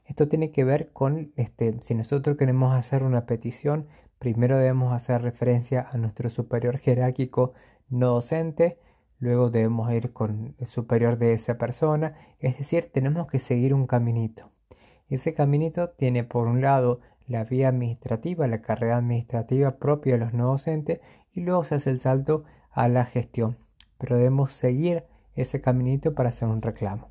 [0.04, 5.22] Esto tiene que ver con, este, si nosotros queremos hacer una petición, primero debemos hacer
[5.22, 7.54] referencia a nuestro superior jerárquico
[7.88, 8.78] no docente,
[9.18, 13.86] luego debemos ir con el superior de esa persona, es decir, tenemos que seguir un
[13.86, 14.53] caminito.
[15.14, 16.98] Ese caminito tiene por un lado
[17.28, 21.00] la vía administrativa, la carrera administrativa propia de los no docentes
[21.32, 23.56] y luego se hace el salto a la gestión.
[23.96, 25.04] Pero debemos seguir
[25.36, 27.10] ese caminito para hacer un reclamo.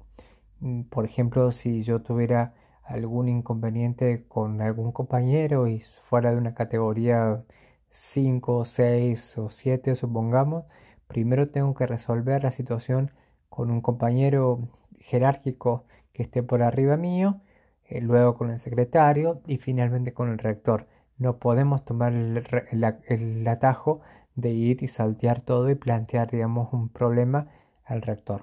[0.60, 6.54] Mm, por ejemplo, si yo tuviera algún inconveniente con algún compañero y fuera de una
[6.54, 7.46] categoría
[7.88, 10.66] 5, 6 o 7, supongamos,
[11.08, 13.12] primero tengo que resolver la situación
[13.48, 14.68] con un compañero
[15.00, 17.40] jerárquico que esté por arriba mío
[17.94, 20.88] eh, luego con el secretario y finalmente con el rector.
[21.18, 24.02] No podemos tomar el, atajo
[24.36, 27.48] de ir y saltear todo y plantear, digamos, un problema
[27.86, 28.42] al rector.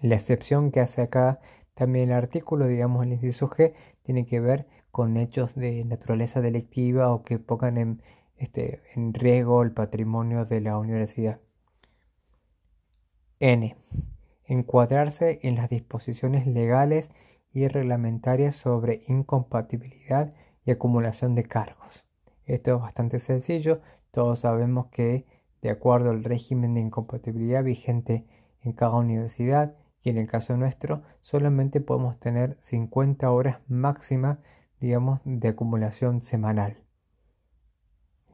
[0.00, 1.40] La excepción que hace acá
[1.74, 7.12] también el artículo, digamos, el inciso G, tiene que ver con hechos de naturaleza delictiva
[7.12, 8.02] o que pongan en,
[8.36, 11.40] este, en riesgo el patrimonio de la universidad.
[13.38, 13.76] N.
[14.44, 17.10] Encuadrarse en las disposiciones legales
[17.52, 20.32] y reglamentarias sobre incompatibilidad
[20.64, 22.04] y acumulación de cargos.
[22.44, 25.26] Esto es bastante sencillo, todos sabemos que
[25.60, 28.26] de acuerdo al régimen de incompatibilidad vigente
[28.60, 34.38] en cada universidad y en el caso nuestro solamente podemos tener 50 horas máximas
[34.82, 36.82] digamos de acumulación semanal.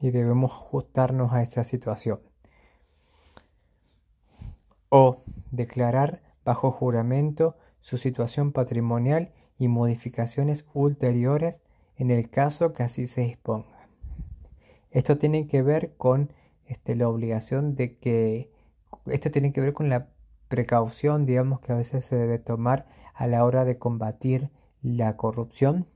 [0.01, 2.21] Y debemos ajustarnos a esa situación.
[4.89, 11.59] O declarar bajo juramento su situación patrimonial y modificaciones ulteriores
[11.97, 13.87] en el caso que así se disponga.
[14.91, 16.31] Esto tiene que ver con
[16.65, 18.51] este, la obligación de que,
[19.05, 20.07] esto tiene que ver con la
[20.47, 24.49] precaución, digamos, que a veces se debe tomar a la hora de combatir
[24.81, 25.87] la corrupción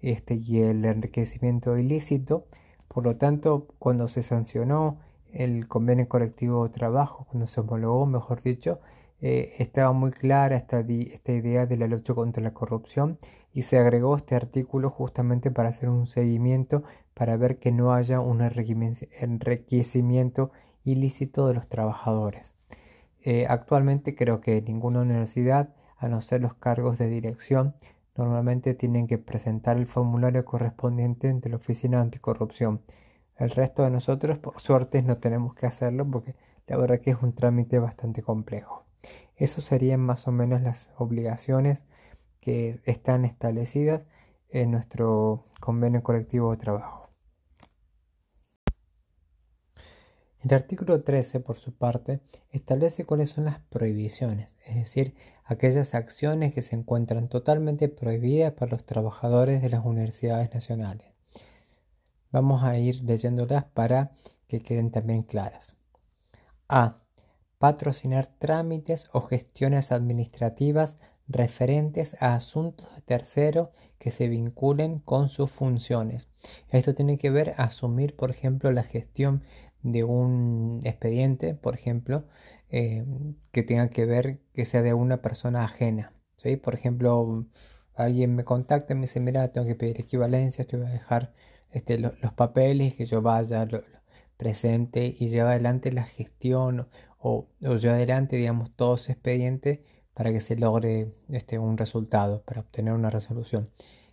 [0.00, 2.46] este, y el enriquecimiento ilícito.
[2.86, 4.98] Por lo tanto, cuando se sancionó
[5.32, 8.80] el convenio colectivo de trabajo, cuando se homologó, mejor dicho,
[9.20, 13.18] eh, estaba muy clara esta, idea de la lucha contra la corrupción
[13.52, 18.20] y se agregó este artículo justamente para hacer un seguimiento para ver que no haya
[18.20, 20.52] un enriquecimiento
[20.84, 22.54] ilícito de los trabajadores.
[23.22, 27.74] Eh, actualmente creo que ninguna universidad, a no ser los cargos de dirección,
[28.16, 32.82] normalmente tienen que presentar el formulario correspondiente ante la Oficina Anticorrupción.
[33.36, 36.36] El resto de nosotros, por suerte, no tenemos que hacerlo porque
[36.68, 38.87] la verdad que es un trámite bastante complejo.
[39.38, 41.84] Esas serían más o menos las obligaciones
[42.40, 44.02] que están establecidas
[44.50, 47.08] en nuestro convenio colectivo de trabajo.
[50.40, 52.20] El artículo 13, por su parte,
[52.50, 58.70] establece cuáles son las prohibiciones, es decir, aquellas acciones que se encuentran totalmente prohibidas para
[58.70, 61.08] los trabajadores de las universidades nacionales.
[62.30, 64.12] Vamos a ir leyéndolas para
[64.46, 65.76] que queden también claras.
[66.68, 67.02] A.
[67.58, 70.96] Patrocinar trámites o gestiones administrativas
[71.28, 73.68] referentes a asuntos de terceros
[73.98, 76.28] que se vinculen con sus funciones.
[76.70, 79.42] Esto tiene que ver asumir, por ejemplo, la gestión
[79.82, 82.26] de un expediente, por ejemplo,
[82.70, 83.04] eh,
[83.52, 86.12] que tenga que ver que sea de una persona ajena.
[86.36, 86.56] ¿sí?
[86.56, 87.46] Por ejemplo,
[87.94, 91.32] alguien me contacta y me dice, mira, tengo que pedir equivalencia, te voy a dejar
[91.70, 93.66] este, los papeles, que yo vaya,
[94.36, 96.88] presente y lleve adelante la gestión
[97.18, 102.42] o, o lleve adelante, digamos, todo ese expediente para que se logre este, un resultado,
[102.42, 103.70] para obtener una resolución.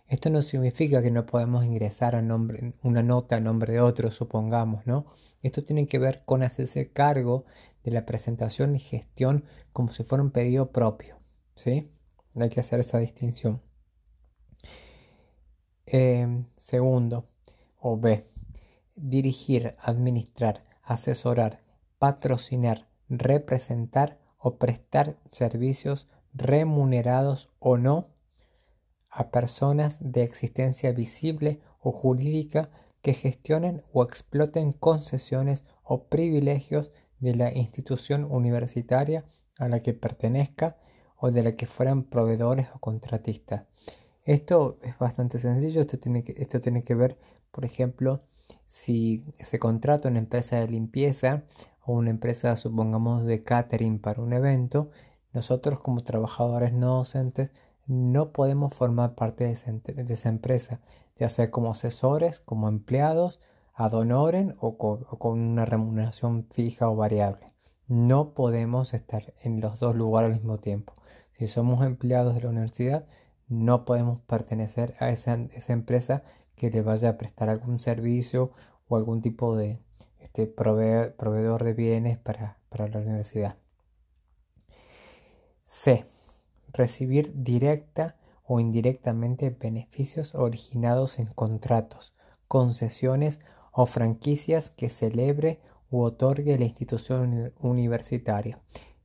[0.08, 4.12] Esto no significa que no podemos ingresar a nombre, una nota a nombre de otro,
[4.12, 5.06] supongamos, ¿no?
[5.42, 7.44] Esto tiene que ver con hacerse cargo
[7.82, 11.18] de la presentación y gestión como si fuera un pedido propio,
[11.56, 11.90] ¿sí?
[12.36, 13.60] Hay que hacer esa distinción.
[15.86, 17.28] Em, segundo,
[17.80, 18.26] o B,
[18.94, 21.60] dirigir, administrar, asesorar,
[21.98, 28.08] patrocinar, representar o prestar servicios remunerados o no
[29.10, 37.34] a personas de existencia visible o jurídica que gestionen o exploten concesiones o privilegios de
[37.34, 39.24] la institución universitaria
[39.58, 40.76] a la que pertenezca
[41.16, 43.64] o de la que fueran proveedores o contratistas.
[44.24, 47.18] Esto es bastante sencillo, esto tiene que, esto tiene que ver,
[47.52, 48.24] por ejemplo,
[48.66, 51.44] si se contrata una empresa de limpieza
[51.86, 54.90] o una empresa, supongamos, de catering para un evento,
[55.32, 57.52] nosotros como trabajadores no docentes
[57.86, 60.80] no podemos formar parte de esa, empresa,
[61.16, 63.38] ya sea como asesores, como empleados,
[63.74, 67.52] ad honorem o con, una remuneración fija o variable.
[67.86, 70.94] No podemos estar en los dos lugares al mismo tiempo.
[71.30, 73.06] Si somos empleados de la universidad,
[73.48, 75.34] no podemos pertenecer a esa,
[75.68, 76.24] empresa
[76.56, 78.50] que le vaya a prestar algún servicio
[78.88, 79.78] o algún tipo de
[80.26, 83.56] este, proveedor de bienes para, para la universidad.
[85.62, 86.04] C
[86.72, 92.12] recibir directa o indirectamente beneficios originados en contratos,
[92.48, 93.40] concesiones
[93.72, 95.60] o franquicias que celebre
[95.90, 98.60] u otorgue la institución universitaria.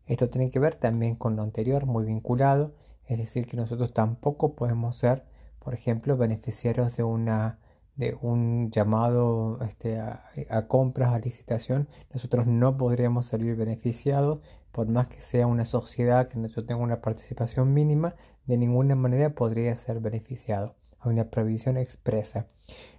[0.07, 2.73] Esto tiene que ver también con lo anterior, muy vinculado,
[3.05, 5.23] es decir, que nosotros tampoco podemos ser,
[5.59, 7.59] por ejemplo, beneficiarios de una
[8.01, 14.39] de un llamado este, a, compras, a licitación, nosotros no podríamos salir beneficiados
[14.71, 18.15] por más que sea una sociedad que yo tenga una participación mínima,
[18.47, 20.75] de ninguna manera podría ser beneficiado.
[20.99, 22.47] Hay una previsión expresa.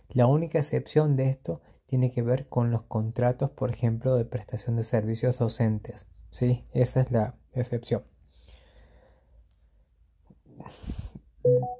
[0.08, 4.76] La única excepción de esto tiene que ver con los contratos, por ejemplo, de prestación
[4.76, 6.06] de servicios docentes.
[6.30, 6.64] ¿sí?
[6.72, 8.04] Esa es la excepción.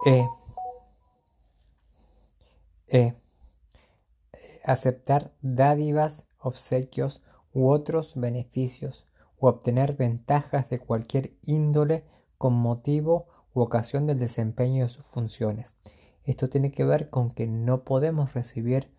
[0.07, 0.27] E.
[2.93, 3.15] e.
[4.65, 9.07] Aceptar dádivas, obsequios u otros beneficios
[9.39, 12.05] o obtener ventajas de cualquier índole
[12.39, 15.79] con motivo u ocasión del desempeño de sus funciones.
[16.25, 18.91] Esto tiene que ver con que no podemos recibir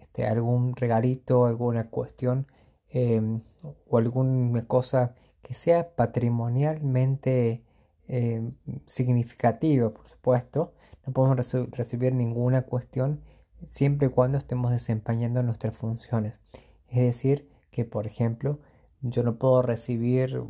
[0.00, 2.46] este, algún regalito, alguna cuestión
[2.88, 3.42] em,
[3.88, 7.62] o alguna cosa que sea patrimonialmente
[8.08, 8.54] em,
[8.86, 10.72] significativa, por supuesto.
[11.06, 13.20] No podemos recibir ninguna cuestión
[13.66, 16.40] siempre y cuando estemos desempeñando nuestras funciones.
[16.88, 18.60] Es decir, que por ejemplo,
[19.00, 20.42] yo no puedo recibir,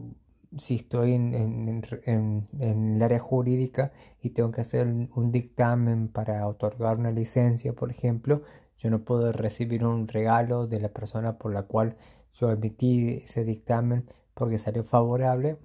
[0.58, 7.10] si estoy en, el área jurídica y tengo que hacer un dictamen para otorgar una
[7.10, 8.42] licencia, por ejemplo,
[8.76, 11.96] yo no puedo recibir un regalo de la persona por la cual
[12.34, 15.58] yo emití ese dictamen porque salió favorable.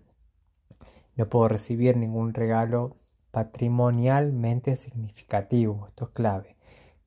[1.15, 2.97] No puedo recibir ningún regalo
[3.31, 5.87] patrimonialmente significativo.
[5.87, 6.56] Esto es clave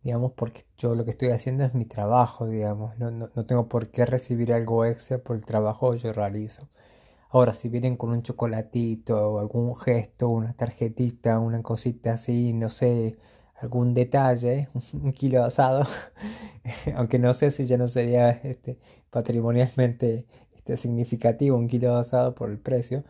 [0.02, 3.68] digamos, porque yo lo que estoy haciendo es mi trabajo, digamos, no, no, no tengo
[3.68, 6.68] por qué recibir algo extra por el trabajo que yo realizo.
[7.30, 12.70] Ahora, si vienen con un chocolatito, o algún gesto, una tarjetita, una cosita así, no
[12.70, 13.18] sé,
[13.60, 15.86] algún detalle, un kilo de asado,
[16.96, 18.78] aunque no sé si ya no sería este,
[19.11, 23.05] patrimonialmente este, significativo un kilo de asado por el precio,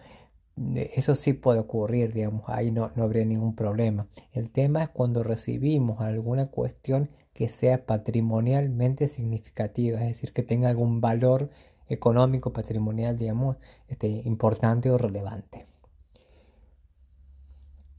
[0.56, 4.08] eso sí puede ocurrir, digamos, ahí no, no habría ningún problema.
[4.32, 10.68] El tema es cuando recibimos alguna cuestión que sea patrimonialmente significativa, es decir, que tenga
[10.68, 11.50] algún valor
[11.88, 13.56] económico, patrimonial, digamos,
[13.88, 15.66] este, importante o relevante.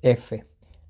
[0.02, 0.46] F.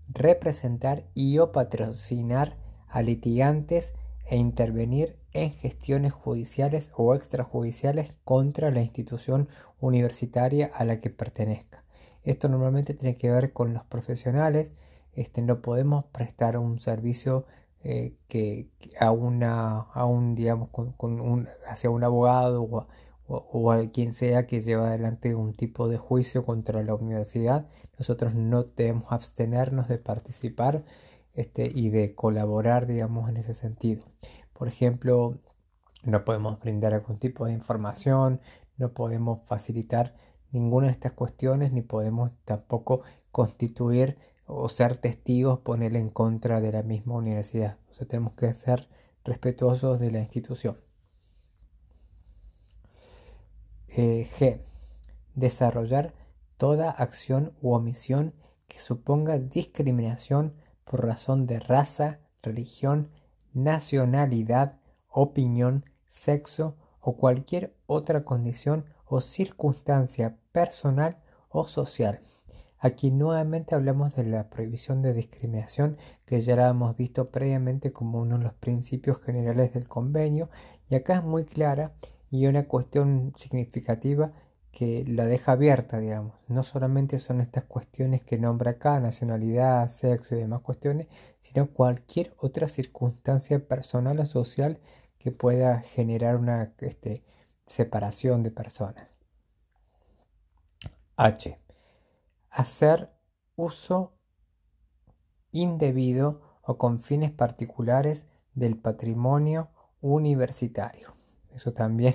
[0.08, 2.58] Representar y o patrocinar
[2.88, 3.94] a litigantes
[4.26, 9.48] e intervenir en gestiones judiciales o extrajudiciales contra la institución
[9.80, 11.84] universitaria a la que pertenezca.
[12.24, 14.72] Esto normalmente tiene que ver con los profesionales.
[15.14, 17.46] Este, no podemos prestar un servicio
[17.84, 18.70] eh, que,
[19.00, 22.88] a una a un digamos con, un, hacia un abogado o,
[23.28, 27.68] o, a quien sea que lleva adelante un tipo de juicio contra la universidad
[27.98, 30.84] nosotros no debemos abstenernos de participar
[31.34, 34.06] este, y de colaborar digamos en ese sentido
[34.62, 35.40] por ejemplo
[36.04, 38.42] no podemos brindar algún tipo de información
[38.78, 40.14] no podemos facilitar
[40.52, 43.02] ninguna de estas cuestiones ni podemos tampoco
[43.32, 47.80] constituir o ser testigos, ponerle en contra de la misma universidad.
[47.90, 48.88] O sea, tenemos que ser
[49.24, 50.78] respetuosos de la institución.
[53.88, 54.62] Eh, G.
[55.34, 56.14] Desarrollar
[56.58, 58.36] toda acción u omisión
[58.68, 60.54] que suponga discriminación
[60.84, 63.10] por razón de raza, religión,
[63.54, 64.80] nacionalidad,
[65.10, 71.18] opinión, sexo o cualquier otra condición o circunstancia personal
[71.50, 72.22] o social.
[72.84, 78.20] Aquí nuevamente hablamos de la prohibición de discriminación que ya la hemos visto previamente como
[78.20, 80.50] uno de los principios generales del convenio
[80.90, 81.94] y acá es muy clara
[82.32, 84.32] y una cuestión significativa
[84.72, 86.34] que la deja abierta, digamos.
[86.48, 91.08] No solamente son estas cuestiones que nombra acá, nacionalidad, sexo y demás cuestiones,
[91.40, 94.80] sino cualquier otra circunstancia personal o social
[95.18, 97.24] que pueda generar una este,
[97.66, 99.18] separación de personas.
[101.18, 101.62] H
[102.52, 103.10] hacer
[103.56, 104.14] uso
[105.52, 109.70] indebido o con fines particulares del patrimonio
[110.02, 111.16] universitario.
[111.50, 112.14] Eso también,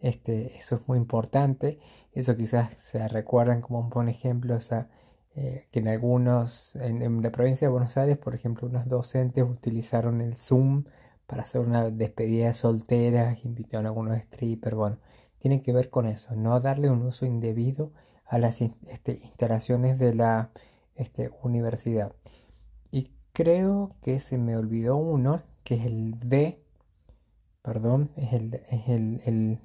[0.00, 1.78] este, eso es muy importante.
[2.12, 4.58] Eso quizás se recuerdan como un buen ejemplo,
[5.34, 10.20] eh, que en algunos, en, la provincia de Buenos Aires, por ejemplo, unos docentes utilizaron
[10.20, 10.84] el Zoom
[11.26, 14.98] para hacer una despedida de solteras, invitaron a algunos strippers, bueno,
[15.38, 17.92] tiene que ver con eso, no darle un uso indebido
[18.24, 20.50] a las este, instalaciones de la
[20.94, 22.12] este, universidad.
[22.90, 26.62] Y creo que se me olvidó uno, que es el D,
[27.62, 29.60] perdón, es el, es el, el,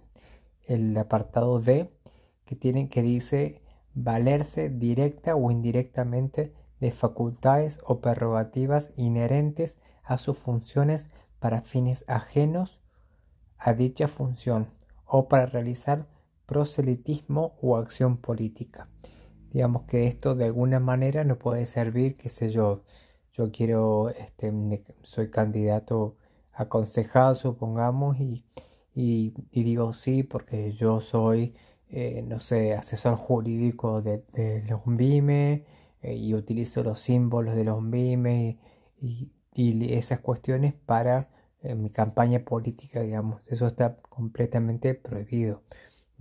[0.97, 1.91] apartado D,
[2.45, 3.62] que, tiene, que dice
[3.93, 11.09] valerse directa o indirectamente de facultades o prerrogativas inherentes a sus funciones
[11.39, 12.82] para fines ajenos
[13.57, 14.68] a dicha función
[15.05, 16.07] o para realizar
[16.45, 18.89] proselitismo o acción política.
[19.51, 22.84] Digamos que esto de alguna manera no puede servir, qué sé yo,
[23.34, 24.51] yo quiero, este,
[25.01, 26.18] soy candidato
[26.53, 28.45] a concejal, supongamos, y,
[28.93, 31.55] y, digo sí porque yo soy,
[31.89, 35.65] eh, no sé, asesor jurídico de, los BIME
[36.01, 38.59] eh, y utilizo los símbolos de los BIME
[38.99, 39.31] y,
[39.93, 41.29] esas cuestiones para
[41.61, 43.41] eh, mi campaña política, digamos.
[43.47, 45.63] Eso está completamente prohibido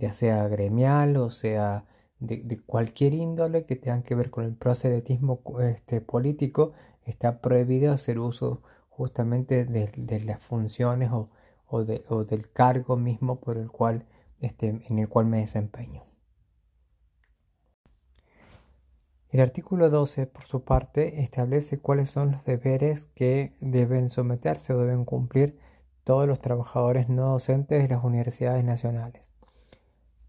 [0.01, 1.85] ya sea gremial o sea
[2.19, 8.19] de, cualquier índole que tenga que ver con el proselitismo este, político, está prohibido hacer
[8.19, 11.29] uso justamente de, las funciones o,
[11.71, 14.05] o, del cargo mismo por el cual,
[14.39, 16.03] este, en el cual me desempeño.
[19.29, 24.77] El artículo 12, por su parte, establece cuáles son los deberes que deben someterse o
[24.77, 25.57] deben cumplir
[26.03, 29.29] todos los trabajadores no docentes de las universidades nacionales.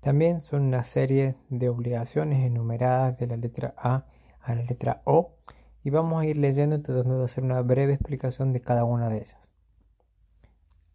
[0.01, 4.07] También son una serie de obligaciones enumeradas de la letra A
[4.43, 5.36] a la letra O
[5.84, 9.18] y vamos a ir leyendo tratando de hacer una breve explicación de cada una de
[9.18, 9.51] ellas.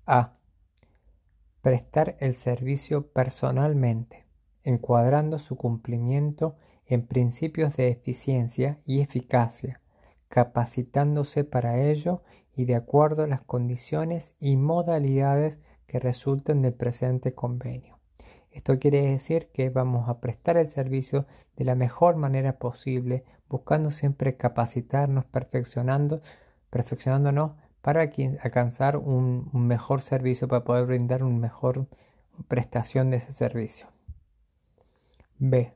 [0.06, 0.37] A.
[1.68, 4.26] Prestar el servicio personalmente,
[4.64, 6.56] encuadrando su cumplimiento
[6.86, 9.82] en principios de eficiencia y eficacia,
[10.30, 17.34] capacitándose para ello y de acuerdo a las condiciones y modalidades que resulten del presente
[17.34, 18.00] convenio.
[18.50, 21.26] Esto quiere decir que vamos a prestar el servicio
[21.58, 26.22] de la mejor manera posible, buscando siempre capacitarnos, perfeccionando,
[26.70, 27.58] perfeccionándonos
[27.88, 31.88] para alcanzar un, mejor servicio, para poder brindar una mejor
[32.50, 33.88] prestación de ese servicio.
[35.38, 35.74] B.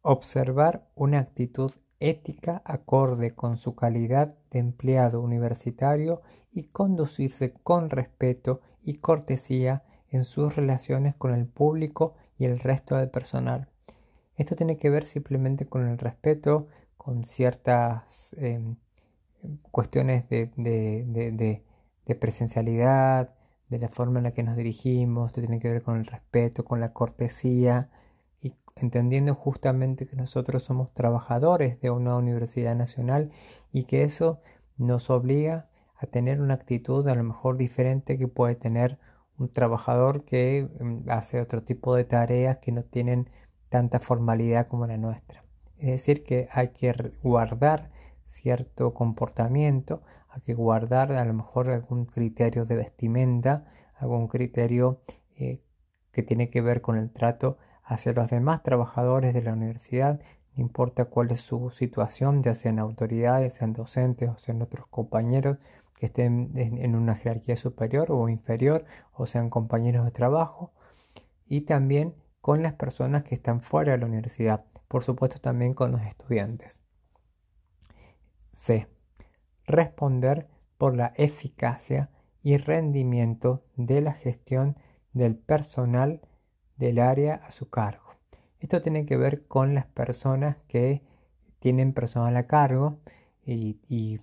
[0.00, 1.70] Observar una actitud
[2.00, 10.24] ética acorde con su calidad de empleado universitario y conducirse con respeto y cortesía en
[10.24, 13.68] sus relaciones con el público y el resto del personal.
[14.36, 18.76] Esto tiene que ver simplemente con el respeto, con ciertas em,
[19.70, 23.34] cuestiones de, de, presencialidad,
[23.68, 26.64] de la forma en la que nos dirigimos, esto tiene que ver con el respeto,
[26.64, 27.90] con la cortesía
[28.40, 33.30] y entendiendo justamente que nosotros somos trabajadores de una universidad nacional
[33.72, 34.40] y que eso
[34.76, 38.98] nos obliga a tener una actitud a lo mejor diferente que puede tener
[39.38, 43.30] un trabajador que mm, hace otro tipo de tareas que no tienen
[43.68, 45.44] tanta formalidad como la nuestra.
[45.78, 47.90] Es decir, que hay que guardar
[48.24, 55.00] cierto comportamiento a que guardar a lo mejor algún criterio de vestimenta, algún criterio
[55.36, 55.62] eh,
[56.10, 60.20] que tiene que ver con el trato hacia los demás trabajadores de la universidad,
[60.56, 65.58] no importa cuál es su situación, ya sean autoridades, sean docentes o sean otros compañeros
[65.94, 70.72] que estén en una jerarquía superior o inferior o sean compañeros de trabajo
[71.46, 75.92] y también con las personas que están fuera de la universidad, por supuesto también con
[75.92, 76.83] los estudiantes.
[78.54, 78.88] C.
[79.66, 80.48] Responder
[80.78, 82.10] por la eficacia
[82.42, 84.76] y rendimiento de la gestión
[85.12, 86.20] del personal
[86.76, 88.04] del área a su cargo.
[88.60, 91.02] Esto tiene que ver con las personas que
[91.58, 92.98] tienen personal a cargo
[93.44, 94.20] y, y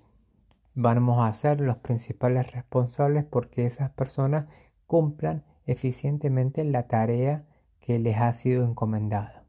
[0.73, 4.47] vamos a ser los principales responsables porque esas personas
[4.87, 7.45] cumplan eficientemente la tarea
[7.79, 9.40] que les ha sido encomendada.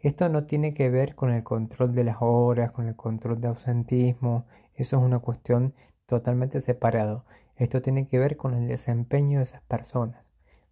[0.00, 3.48] Esto no tiene que ver con el control de las horas, con el control de
[3.48, 5.74] ausentismo, eso es una cuestión
[6.06, 7.26] totalmente separado.
[7.56, 10.24] Esto tiene que ver con el desempeño de esas personas.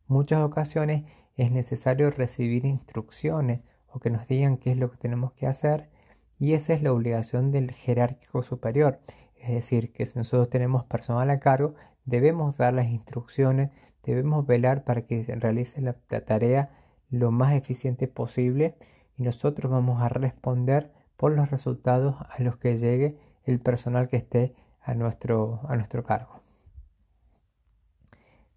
[0.07, 1.03] Muchas ocasiones
[1.37, 3.61] es necesario recibir instrucciones
[3.93, 5.91] o que nos digan qué es lo que tenemos que hacer
[6.39, 9.01] y esa es la obligación del jerárquico superior.
[9.37, 11.75] Es decir, que si nosotros tenemos personal a cargo,
[12.05, 13.71] debemos dar las instrucciones,
[14.03, 16.71] debemos velar para que se realice la, tarea
[17.11, 18.77] lo más eficiente posible
[19.19, 24.17] y nosotros vamos a responder por los resultados a los que llegue el personal que
[24.17, 26.41] esté a nuestro, a nuestro cargo.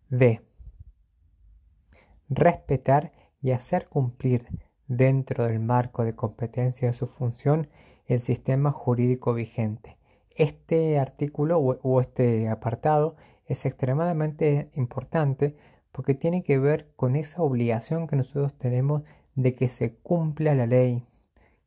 [0.10, 0.42] D.
[2.30, 4.48] Respetar y hacer cumplir
[4.88, 7.68] dentro del marco de competencia de su función
[8.06, 9.98] el sistema jurídico vigente
[10.36, 15.56] este artículo o, este apartado es extremadamente importante
[15.92, 19.04] porque tiene que ver con esa obligación que nosotros tenemos
[19.36, 21.06] de que se cumpla la ley.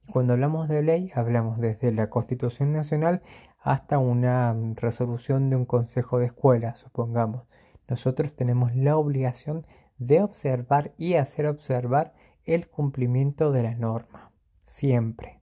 [0.06, 3.22] Y cuando hablamos de ley, hablamos desde la Constitución Nacional
[3.60, 7.46] hasta una resolución de un consejo de escuela, supongamos.
[7.88, 9.66] Nosotros tenemos la obligación
[9.98, 12.12] de observar y hacer observar
[12.44, 14.32] el cumplimiento de la norma.
[14.64, 15.40] Siempre.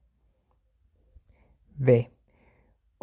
[1.74, 2.12] B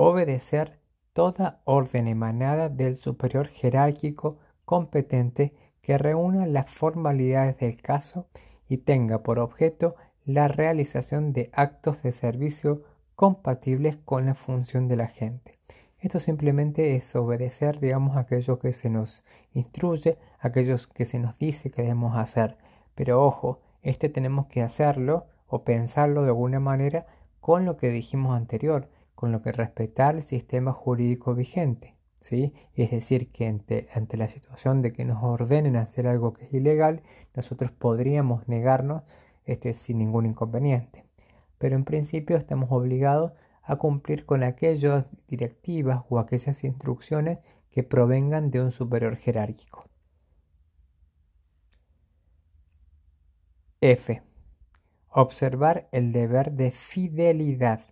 [0.01, 0.79] obedecer
[1.11, 8.29] toda orden emanada del superior jerárquico competente que reúna las formalidades del caso
[8.69, 12.83] y tenga por objeto la realización de actos de servicio
[13.15, 15.59] compatibles con la función de la gente.
[15.99, 21.71] Esto simplemente es obedecer, digamos, aquello que se nos instruye, aquellos que se nos dice
[21.71, 22.57] que debemos hacer.
[22.95, 27.07] Pero ojo, este tenemos que hacerlo o pensarlo de alguna manera
[27.41, 28.87] con lo que dijimos anterior
[29.19, 31.93] con lo que respetar el sistema jurídico vigente.
[32.21, 37.01] Es decir, que ante, la situación de que nos ordenen hacer algo que es ilegal,
[37.33, 39.03] nosotros podríamos negarnos
[39.45, 41.05] este, sin ningún inconveniente.
[41.57, 43.31] Pero en principio estamos obligados
[43.63, 47.39] a cumplir con aquellas directivas o aquellas instrucciones
[47.71, 49.85] que provengan de un superior jerárquico.
[53.81, 54.21] F.
[55.09, 57.85] Observar el deber de fidelidad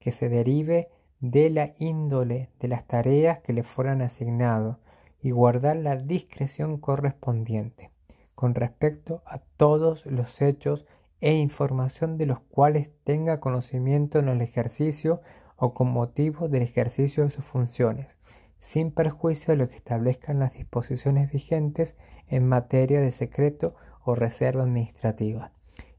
[0.00, 0.90] que se derive
[1.20, 4.78] de la índole de las tareas que le fueran asignadas
[5.20, 7.90] y guardar la discreción correspondiente
[8.38, 10.86] con respecto a todos los hechos
[11.20, 15.20] e información de los cuales tenga conocimiento en el ejercicio
[15.56, 18.16] o con motivo del ejercicio de sus funciones,
[18.60, 21.96] sin perjuicio de lo que establezcan las disposiciones vigentes
[22.28, 25.50] en materia de secreto o reserva administrativa.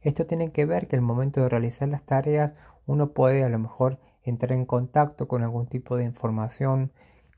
[0.01, 2.53] Esto tiene que ver que el momento de realizar las tareas
[2.85, 3.99] uno puede a lo mejor
[4.29, 6.91] entrar en contacto con algún tipo de información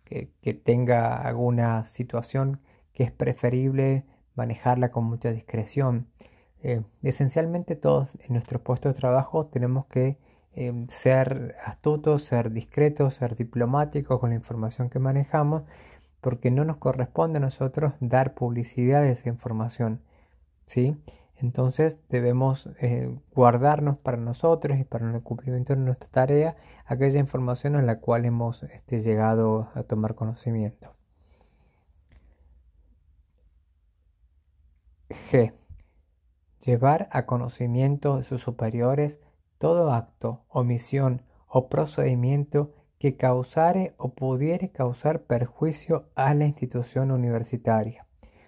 [0.04, 2.60] que, tenga alguna situación
[2.94, 6.08] que es preferible manejarla con mucha discreción.
[6.64, 10.18] Eh, esencialmente todos en nuestro puesto de trabajo tenemos que
[10.54, 15.64] eh, ser astutos, ser discretos, ser diplomáticos con la información que manejamos,
[16.20, 20.02] porque no nos corresponde a nosotros dar publicidad de esa información.
[20.66, 20.98] ¿sí?
[21.42, 27.76] Entonces debemos eh, guardarnos para nosotros y para el cumplimiento de nuestra tarea aquella información
[27.76, 30.96] en la cual hemos este, llegado a tomar conocimiento.
[35.32, 35.54] G.
[36.64, 39.20] Llevar a conocimiento de sus superiores
[39.58, 48.06] todo acto, omisión o procedimiento que causare o pudiere causar perjuicio a la institución universitaria,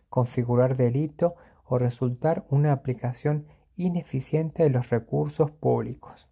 [0.10, 1.36] configurar delito
[1.66, 6.30] o resultar una aplicación ineficiente de los recursos públicos.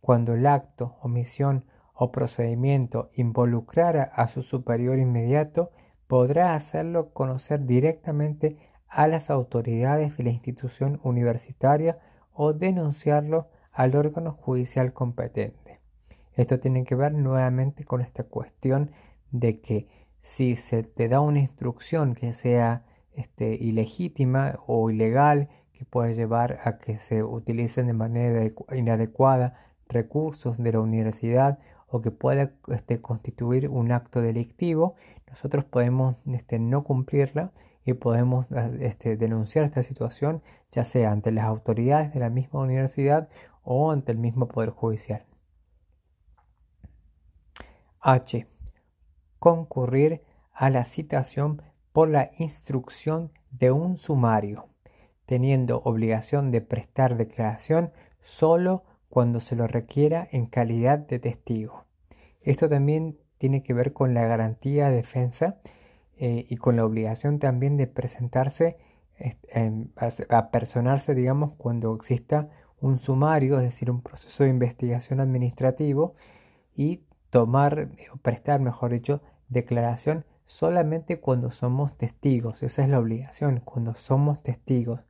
[0.00, 5.70] Cuando el acto, omisión o procedimiento involucrara a su superior inmediato,
[6.06, 8.56] podrá hacerlo conocer directamente
[8.88, 11.98] a las autoridades de la institución universitaria
[12.32, 15.80] o denunciarlo al órgano judicial competente.
[16.32, 18.92] Esto tiene que ver nuevamente con esta cuestión
[19.30, 19.88] de que
[20.20, 22.84] si se te da una instrucción que sea
[23.18, 29.58] este, ilegítima o ilegal, que puede llevar a que se utilicen de manera inadecuada
[29.88, 31.58] recursos de la universidad
[31.88, 34.94] o que pueda este, constituir un acto delictivo,
[35.28, 37.52] nosotros podemos este, no cumplirla
[37.84, 43.28] y podemos denunciar esta situación ya sea ante las autoridades de la misma universidad
[43.62, 45.24] o ante el mismo Poder Judicial.
[48.00, 48.46] H.
[49.38, 51.62] Concurrir a la citación
[51.98, 54.68] por la instrucción de un sumario,
[55.26, 57.90] teniendo obligación de prestar declaración
[58.20, 61.86] solo cuando se lo requiera en calidad de testigo.
[62.40, 65.56] Esto también tiene que ver con la garantía de defensa
[66.18, 68.76] eh, y con la obligación también de presentarse,
[70.30, 72.48] a personarse, digamos, cuando exista
[72.80, 76.14] un sumario, es decir, un proceso de investigación administrativo
[76.76, 82.62] y tomar o prestar, mejor dicho, declaración solamente cuando somos testigos.
[82.62, 85.00] Esa es la obligación, cuando somos testigos.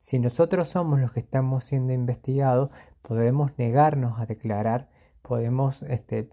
[0.00, 2.70] Si nosotros somos los que estamos siendo investigados,
[3.02, 4.88] podemos negarnos a declarar,
[5.22, 6.28] podemos este,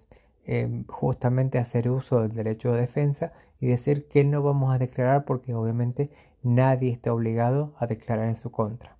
[0.45, 5.26] em, justamente hacer uso del derecho de defensa y decir que no vamos a declarar
[5.26, 6.09] porque obviamente
[6.41, 8.97] nadie está obligado a declarar en su contra.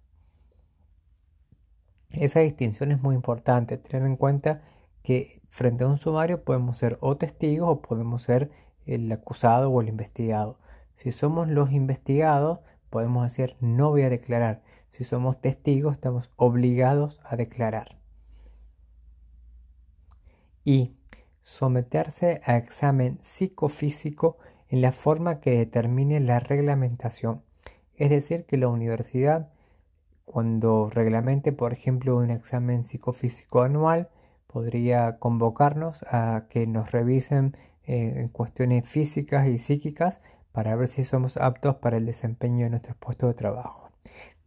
[2.12, 4.62] Esa distinción es muy importante, tener en cuenta
[5.02, 8.52] que frente a un sumario podemos ser o testigos o podemos ser
[8.86, 10.58] el acusado o el investigado.
[10.96, 12.60] Si somos los investigados,
[12.90, 14.62] podemos decir no voy a declarar.
[14.90, 17.98] Si somos testigos, estamos obligados a declarar.
[20.64, 20.96] Y
[21.42, 24.38] someterse a examen psicofísico
[24.70, 27.44] en la forma que determine la reglamentación.
[27.98, 29.50] Es decir, que la universidad,
[30.26, 34.10] cuando reglamente, por ejemplo, un examen psicofísico anual,
[34.48, 37.56] podría convocarnos a que nos revisen
[37.88, 40.22] eh, en cuestiones físicas y psíquicas
[40.52, 43.90] para ver si somos aptos para el desempeño de nuestros puestos de trabajo.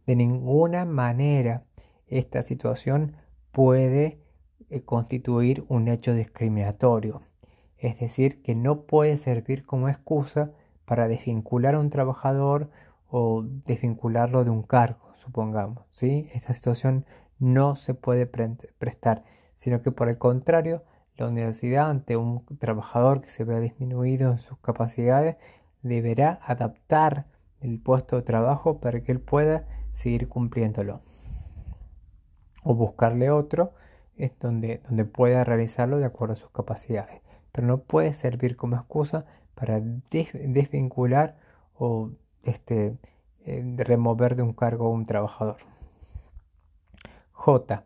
[0.07, 1.63] De ninguna manera
[2.07, 3.15] esta situación
[3.51, 4.19] puede
[4.69, 7.21] eh, constituir un hecho discriminatorio,
[7.77, 10.51] es decir, que no puede servir como excusa
[10.85, 12.69] para desvincular a un trabajador
[13.07, 15.85] o desvincularlo de un cargo, supongamos.
[15.91, 16.29] ¿sí?
[16.33, 17.05] Esta situación
[17.37, 19.23] no se puede prestar
[19.59, 20.85] sino que por el contrario,
[21.19, 25.37] la universidad ante un trabajador que se vea disminuido en sus capacidades
[25.81, 27.25] deberá adaptar
[27.61, 31.01] el puesto de trabajo para que él pueda seguir cumpliéndolo.
[32.63, 33.73] O buscarle otro
[34.17, 37.21] es donde, donde pueda realizarlo de acuerdo a sus capacidades.
[37.51, 41.37] Pero no puede servir como excusa para desvincular
[41.77, 42.11] o
[42.43, 42.97] este,
[43.45, 45.57] eh, remover de un cargo a un trabajador.
[47.31, 47.83] J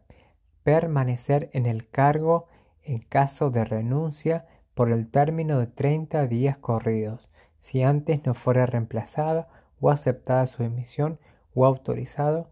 [0.64, 2.48] permanecer en el cargo
[2.84, 7.30] en caso de renuncia por el término de 30 días corridos,
[7.60, 9.48] si antes no fuera reemplazada
[9.80, 11.20] o aceptada su emisión
[11.54, 12.50] o autorizado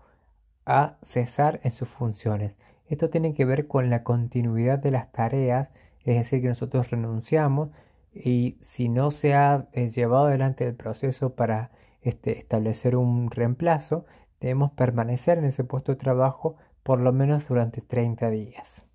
[0.66, 2.58] a cesar en sus funciones.
[2.88, 5.72] Esto tiene que ver con la continuidad de las tareas,
[6.04, 7.70] es decir, que nosotros renunciamos
[8.14, 11.72] y si no se ha eh, llevado adelante el proceso para
[12.02, 14.06] este, establecer un reemplazo,
[14.40, 18.86] debemos permanecer en ese puesto de trabajo por lo menos durante 30 días.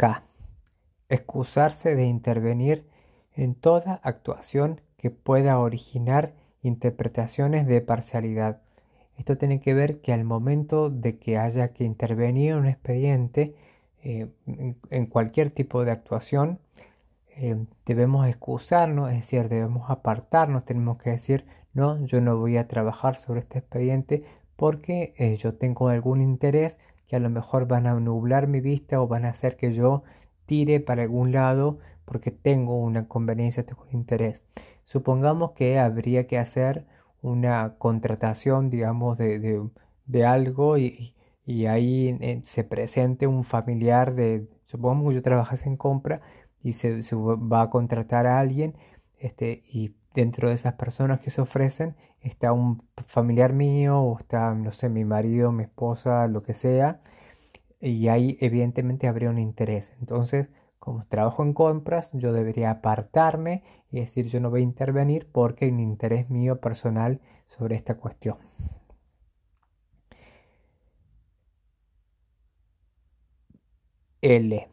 [0.00, 0.22] K.
[1.10, 2.86] Excusarse de intervenir
[3.34, 6.32] en toda actuación que pueda originar
[6.62, 8.62] interpretaciones de parcialidad.
[9.18, 13.54] Esto tiene que ver que al momento de que haya que intervenir en un expediente,
[14.02, 14.28] eh,
[14.88, 16.60] en, cualquier tipo de actuación,
[17.36, 21.44] eh, debemos excusarnos, es decir, debemos apartarnos, tenemos que decir,
[21.74, 24.24] no, yo no voy a trabajar sobre este expediente
[24.56, 26.78] porque eh, yo tengo algún interés
[27.10, 30.04] que a lo mejor van a nublar mi vista o van a hacer que yo
[30.46, 34.44] tire para algún lado porque tengo una conveniencia, tengo un interés.
[34.84, 36.86] Supongamos que habría que hacer
[37.20, 41.14] una contratación, digamos, de, algo y,
[41.66, 46.20] ahí eh, se presente un familiar de, supongamos que yo trabajase en compra
[46.62, 48.76] y se, se va a contratar a alguien
[49.18, 54.54] este, y dentro de esas personas que se ofrecen está un familiar mío o está,
[54.54, 57.00] no sé, mi marido, mi esposa, lo que sea,
[57.80, 59.94] y ahí evidentemente habría un interés.
[60.00, 65.28] Entonces, como trabajo en compras, yo debería apartarme y decir yo no voy a intervenir
[65.30, 68.38] porque hay un interés mío personal sobre esta cuestión.
[74.22, 74.68] L.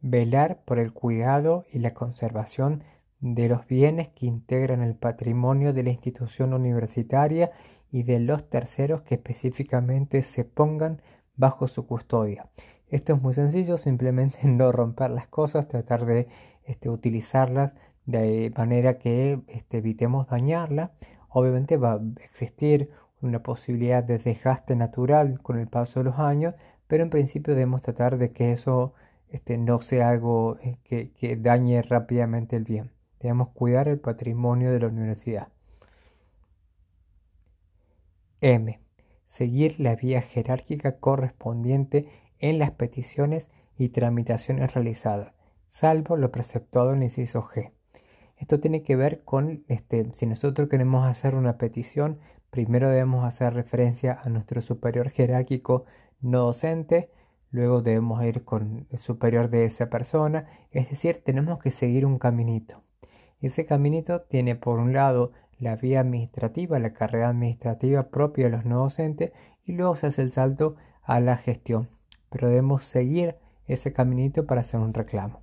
[0.00, 2.82] Velar por el cuidado y la conservación
[3.22, 7.52] de los bienes que integran el patrimonio de la institución universitaria
[7.90, 11.00] y de los terceros que específicamente se pongan
[11.36, 12.50] bajo su custodia.
[12.88, 16.26] Esto es muy sencillo, simplemente no romper las cosas, tratar de
[16.64, 17.74] este, utilizarlas
[18.06, 20.90] de manera que este, evitemos dañarla.
[21.28, 26.56] Obviamente va a existir una posibilidad de desgaste natural con el paso de los años,
[26.88, 28.94] pero en principio debemos tratar de que eso
[29.28, 32.90] este, no sea algo eh, que, que dañe rápidamente el bien.
[33.22, 35.48] Debemos cuidar el patrimonio de la universidad.
[38.40, 38.80] M.
[39.26, 42.08] Seguir la vía jerárquica correspondiente
[42.40, 45.34] en las peticiones y tramitaciones realizadas,
[45.68, 47.70] salvo lo preceptuado en el inciso G.
[48.36, 52.18] Esto tiene que ver con este, si nosotros queremos hacer una petición,
[52.50, 55.84] primero debemos hacer referencia a nuestro superior jerárquico
[56.20, 57.10] no docente,
[57.52, 62.18] luego debemos ir con el superior de esa persona, es decir, tenemos que seguir un
[62.18, 62.82] caminito.
[63.42, 68.64] Ese caminito tiene por un lado la vía administrativa, la carrera administrativa propia de los
[68.64, 69.32] no docentes
[69.64, 71.88] y luego se hace el salto a la gestión.
[72.30, 73.36] Pero debemos seguir
[73.66, 75.40] ese caminito para hacer un reclamo.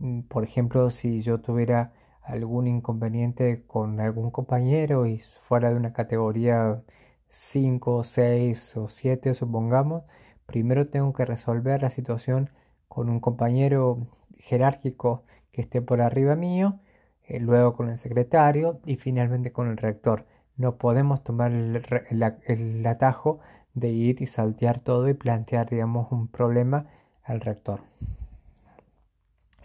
[0.00, 5.92] Mm, por ejemplo, si yo tuviera algún inconveniente con algún compañero y fuera de una
[5.92, 6.82] categoría
[7.28, 10.02] 5, 6 o 7, supongamos,
[10.46, 12.50] primero tengo que resolver la situación
[12.88, 14.08] con un compañero
[14.38, 15.22] jerárquico
[15.52, 16.80] que esté por arriba mío
[17.28, 20.24] eh, luego con el secretario y finalmente con el rector.
[20.56, 23.40] No podemos tomar el, atajo
[23.74, 26.86] de ir y saltear todo y plantear, digamos, un problema
[27.22, 27.82] al rector.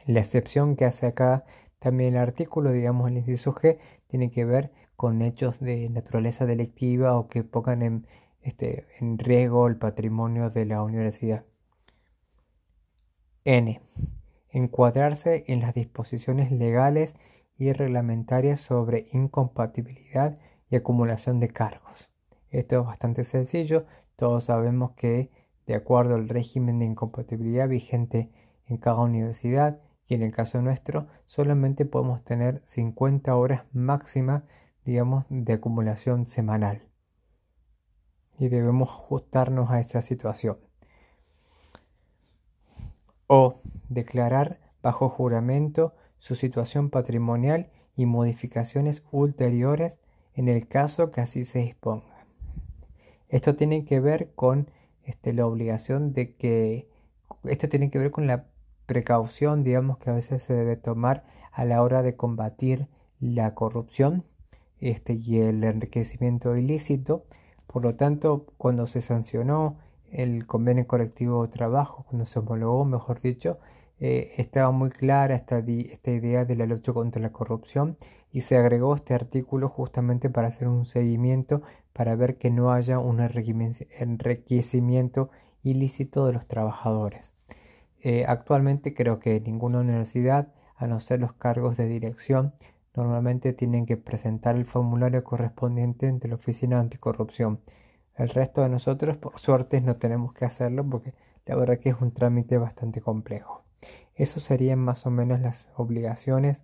[0.05, 1.45] La excepción que hace acá
[1.80, 7.18] también el artículo, digamos, el inciso G, tiene que ver con hechos de naturaleza delictiva
[7.18, 8.07] o que pongan en,
[8.41, 11.45] este, en riesgo el patrimonio de la universidad.
[13.45, 13.82] N.
[14.49, 17.16] Encuadrarse en las disposiciones legales
[17.58, 20.38] y reglamentarias sobre incompatibilidad
[20.70, 22.10] y acumulación de cargos.
[22.49, 23.86] Esto es bastante sencillo,
[24.16, 25.32] todos sabemos que
[25.66, 28.32] de acuerdo al régimen de incompatibilidad vigente
[28.66, 34.43] en cada universidad y en el caso nuestro solamente podemos tener 50 horas máximas
[34.86, 36.88] digamos de acumulación semanal.
[38.38, 40.58] Y debemos ajustarnos a esa situación.
[43.28, 45.93] O declarar bajo juramento
[46.24, 47.67] su situación patrimonial
[47.97, 49.97] y modificaciones ulteriores
[50.36, 52.26] en el caso que así se disponga.
[53.28, 54.69] Esto tiene que ver con
[55.03, 56.88] este, la obligación de que,
[57.43, 58.45] esto tiene que ver con la
[58.86, 62.88] precaución, digamos, que a veces se debe tomar a la hora de combatir
[63.19, 64.24] la corrupción
[64.80, 67.26] este, y el enriquecimiento ilícito.
[67.67, 69.76] Por lo tanto, cuando se sancionó
[70.09, 73.59] el convenio colectivo de trabajo, cuando se homologó, mejor dicho,
[74.06, 77.95] eh, estaba muy clara esta, idea de la lucha contra la corrupción
[78.34, 81.62] y se agregó este artículo justamente para hacer un seguimiento
[81.93, 85.30] para ver que no haya un enriquecimiento
[85.62, 87.32] ilícito de los trabajadores.
[88.01, 92.54] Eh, actualmente creo que ninguna universidad, a no ser los cargos de dirección,
[92.97, 97.62] normalmente tienen que presentar el formulario correspondiente ante la Oficina Anticorrupción.
[98.18, 101.14] El resto de nosotros, por suerte, no tenemos que hacerlo porque
[101.45, 103.64] la verdad que es un trámite bastante complejo.
[104.16, 106.64] Esas serían más o menos las obligaciones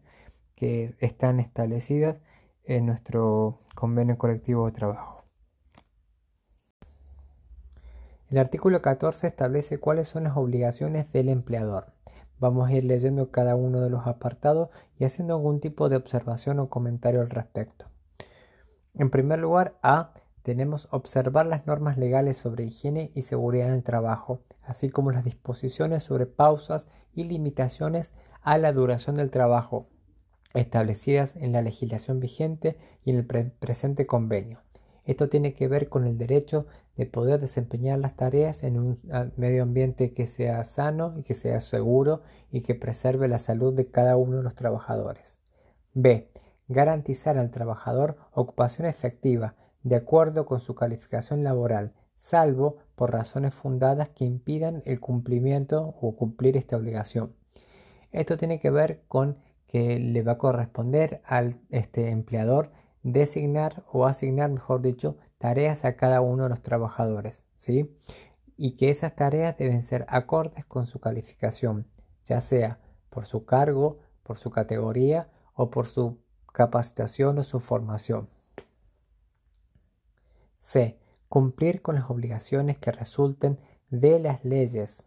[0.55, 2.17] que están establecidas
[2.63, 5.23] en nuestro convenio colectivo de trabajo.
[8.29, 11.93] El artículo 14 establece cuáles son las obligaciones del empleador.
[12.37, 14.69] Vamos a ir leyendo cada uno de los apartados
[14.99, 17.87] y haciendo algún tipo de observación o comentario al respecto.
[18.93, 23.83] En primer lugar, A tenemos observar las normas legales sobre higiene y seguridad en el
[23.83, 28.11] trabajo, así como las disposiciones sobre pausas y limitaciones
[28.41, 29.87] a la duración del trabajo
[30.53, 34.61] establecidas en la legislación vigente y en el presente convenio.
[35.05, 38.99] Esto tiene que ver con el derecho de poder desempeñar las tareas en un
[39.37, 43.89] medio ambiente que sea sano y que sea seguro y que preserve la salud de
[43.89, 45.41] cada uno de los trabajadores.
[45.93, 46.29] B.
[46.67, 54.09] Garantizar al trabajador ocupación efectiva de acuerdo con su calificación laboral, salvo por razones fundadas
[54.09, 57.33] que impidan el cumplimiento o cumplir esta obligación.
[58.11, 62.71] Esto tiene que ver con que le va a corresponder al este empleador
[63.03, 67.95] designar o asignar, mejor dicho, tareas a cada uno de los trabajadores, ¿sí?
[68.57, 71.87] Y que esas tareas deben ser acordes con su calificación,
[72.25, 76.19] ya sea por su cargo, por su categoría o por su
[76.51, 78.27] capacitación o su formación.
[80.59, 80.99] C.
[81.29, 83.59] Cumplir con las obligaciones que resulten
[83.91, 85.05] de las leyes,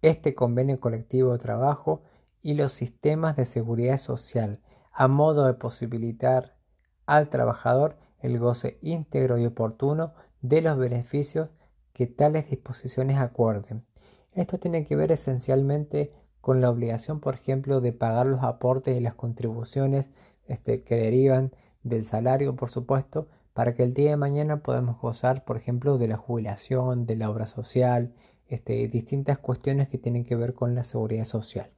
[0.00, 2.02] este convenio colectivo de trabajo
[2.40, 4.62] y los sistemas de seguridad social,
[4.92, 6.56] a modo de posibilitar
[7.04, 11.50] al trabajador el goce íntegro y oportuno de los beneficios
[11.92, 13.84] que tales disposiciones acuerden,
[14.32, 19.00] Esto tiene que ver esencialmente con la obligación, por ejemplo, de pagar los aportes y
[19.00, 20.10] las contribuciones
[20.46, 21.52] este, que derivan
[21.82, 23.28] del salario, por supuesto,
[23.60, 27.28] para que el día de mañana podamos gozar, por ejemplo, de la jubilación, de la
[27.28, 28.14] obra social,
[28.46, 31.70] este, distintas cuestiones que tienen que ver con la seguridad social.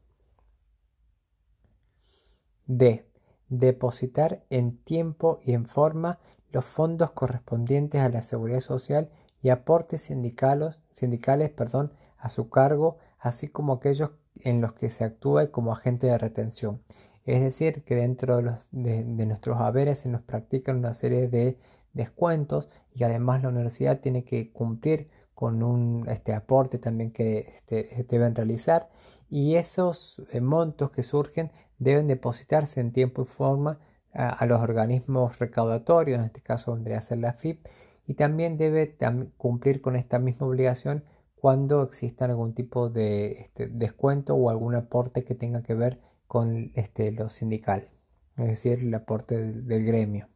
[2.66, 3.10] D.
[3.48, 6.20] Depositar en tiempo y en forma
[6.52, 9.10] los fondos correspondientes a la seguridad social
[9.40, 15.02] y aportes sindicales, sindicales perdón, a su cargo, así como aquellos en los que se
[15.02, 16.80] actúe como agente de retención.
[17.24, 18.40] Es decir, que dentro
[18.72, 21.58] de, nuestros haberes se nos practican una serie de
[21.92, 28.06] descuentos y además la universidad tiene que cumplir con un este, aporte también que este,
[28.08, 28.88] deben realizar
[29.28, 33.78] y esos eh, montos que surgen deben depositarse en tiempo y forma
[34.12, 37.66] a, los organismos recaudatorios, en este caso vendría a ser la FIP,
[38.06, 38.96] y también debe
[39.38, 41.04] cumplir con esta misma obligación
[41.34, 45.98] cuando exista algún tipo de este, descuento o algún aporte que tenga que ver
[46.32, 47.90] con este, lo sindical,
[48.38, 50.30] es decir, el aporte del, gremio.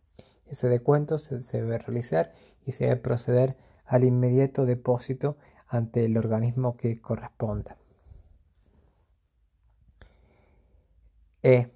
[0.44, 2.34] Ese descuento se, debe realizar
[2.66, 7.78] y se debe proceder al inmediato depósito ante el organismo que corresponda.
[11.42, 11.70] E.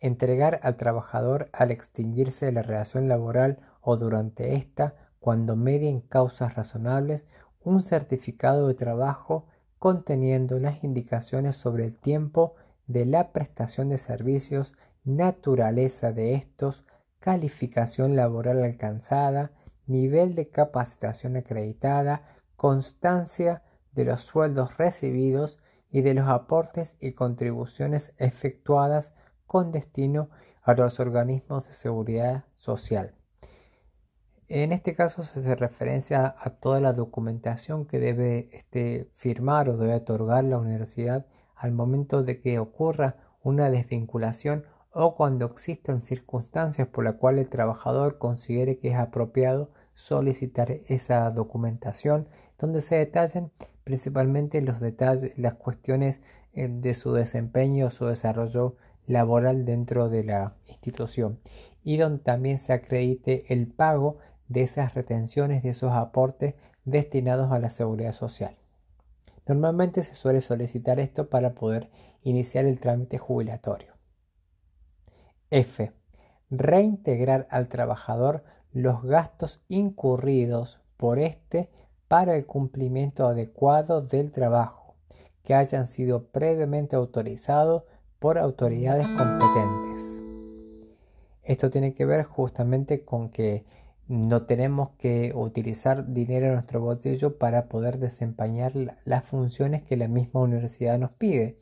[0.00, 7.28] Entregar al trabajador al extinguirse la relación laboral o durante esta, cuando medien causas razonables,
[7.62, 9.46] un certificado de trabajo
[9.78, 12.56] conteniendo las indicaciones sobre el tiempo
[12.92, 16.84] de la prestación de servicios, naturaleza de estos,
[17.20, 19.52] calificación laboral alcanzada,
[19.86, 22.22] nivel de capacitación acreditada,
[22.56, 23.62] constancia
[23.92, 25.58] de los sueldos recibidos
[25.90, 29.14] y de los aportes y contribuciones efectuadas
[29.46, 30.28] con destino
[30.62, 33.14] a los organismos de seguridad social.
[34.48, 39.78] En este caso se hace referencia a toda la documentación que debe este, firmar o
[39.78, 41.26] debe otorgar la universidad
[41.62, 47.50] al momento de que ocurra una desvinculación o cuando existan circunstancias por las cuales el
[47.50, 53.52] trabajador considere que es apropiado solicitar esa documentación donde se detallen
[53.84, 56.20] principalmente los detalles, las cuestiones
[56.52, 58.74] eh, de su desempeño o su desarrollo
[59.06, 61.38] laboral dentro de la institución
[61.84, 67.60] y donde también se acredite el pago de esas retenciones, de esos aportes destinados a
[67.60, 68.61] la seguridad social.
[69.46, 71.90] Normalmente se suele solicitar esto para poder
[72.22, 73.92] iniciar el trámite jubilatorio.
[75.50, 75.92] F.
[76.50, 81.70] Reintegrar al trabajador los gastos incurridos por éste
[82.08, 84.94] para el cumplimiento adecuado del trabajo,
[85.42, 87.84] que hayan sido previamente autorizados
[88.18, 90.22] por autoridades competentes.
[91.42, 93.64] Esto tiene que ver justamente con que
[94.08, 98.72] no tenemos que utilizar dinero en nuestro bolsillo para poder desempeñar
[99.04, 101.58] las funciones que la misma universidad nos pide.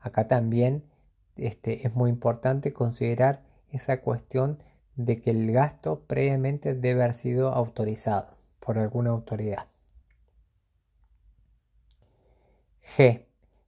[0.00, 0.84] Acá también
[1.36, 3.40] este, es muy importante considerar
[3.70, 4.62] esa cuestión
[4.96, 9.66] de que el gasto previamente debe haber sido autorizado por alguna autoridad.
[12.96, 13.24] G.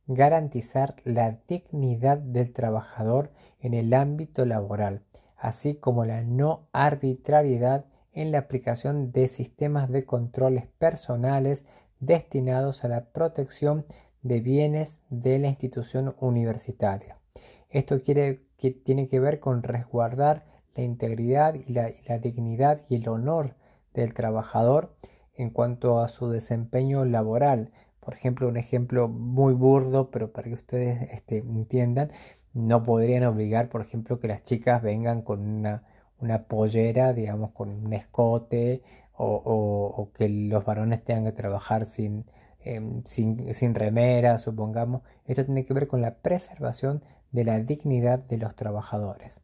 [0.07, 3.31] Garantizar la dignidad del trabajador
[3.61, 5.03] en el ámbito laboral,
[5.37, 11.65] así como la no arbitrariedad en la aplicación de sistemas de controles personales
[12.01, 13.87] destinados a la protección
[14.23, 17.19] de bienes de la institución universitaria.
[17.71, 20.45] Esto quiere, que tiene que ver con resguardar
[20.75, 23.57] la integridad y la, dignidad y el honor
[23.95, 24.95] del trabajador
[25.35, 27.73] en cuanto a su desempeño laboral.
[28.01, 32.11] Por ejemplo, un ejemplo muy burdo, pero para que ustedes este, entiendan,
[32.53, 35.85] no podrían obligar, por ejemplo, que las chicas vengan con una
[36.23, 38.83] una pollera, digamos, con un escote,
[39.15, 42.25] o, que los varones tengan que trabajar sin,
[42.61, 45.03] em, sin, sin, remera, supongamos.
[45.27, 47.03] Esto tiene que ver con la preservación
[47.33, 49.41] de la dignidad de los trabajadores.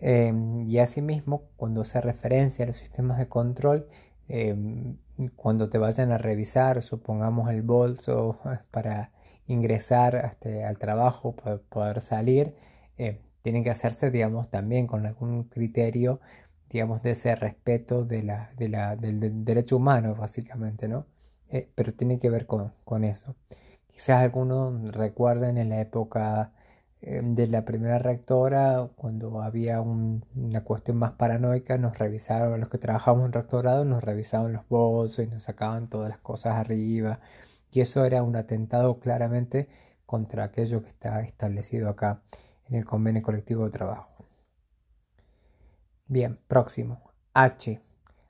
[0.00, 3.88] Em, y asimismo, cuando se referencia a los sistemas de control,
[4.28, 4.96] em,
[5.36, 8.38] cuando te vayan a revisar, supongamos el bolso
[8.70, 9.12] para
[9.46, 12.54] ingresar este, al trabajo, para poder salir,
[13.44, 16.20] tienen que hacerse, digamos, también con algún criterio,
[16.70, 18.30] digamos, de ese respeto del,
[19.44, 21.06] derecho humano, básicamente, ¿no?
[21.50, 22.72] Eh, pero tiene que ver con,
[23.04, 23.36] eso.
[23.88, 26.52] Quizás algunos recuerden en la época
[27.02, 32.78] eh, de la primera rectora, cuando había una cuestión más paranoica, nos revisaban, los que
[32.78, 37.20] trabajamos en rectorado, nos revisaban los bolsos y nos sacaban todas las cosas arriba.
[37.70, 39.68] Y eso era un atentado claramente
[40.06, 42.22] contra aquello que está establecido acá
[42.68, 44.26] en el convenio colectivo de trabajo.
[46.06, 47.10] Bien, próximo.
[47.32, 47.80] H.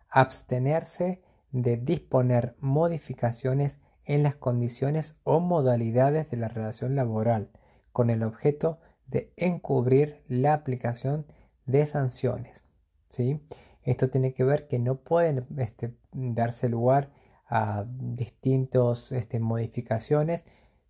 [0.09, 7.51] Abstenerse de disponer modificaciones en las condiciones o modalidades de la relación laboral,
[7.93, 11.26] con el objeto de encubrir la aplicación
[11.66, 12.64] de sanciones.
[13.09, 13.41] ¿sí?
[13.82, 17.11] Esto tiene que ver que no pueden este, darse lugar
[17.47, 20.45] a distintas este, modificaciones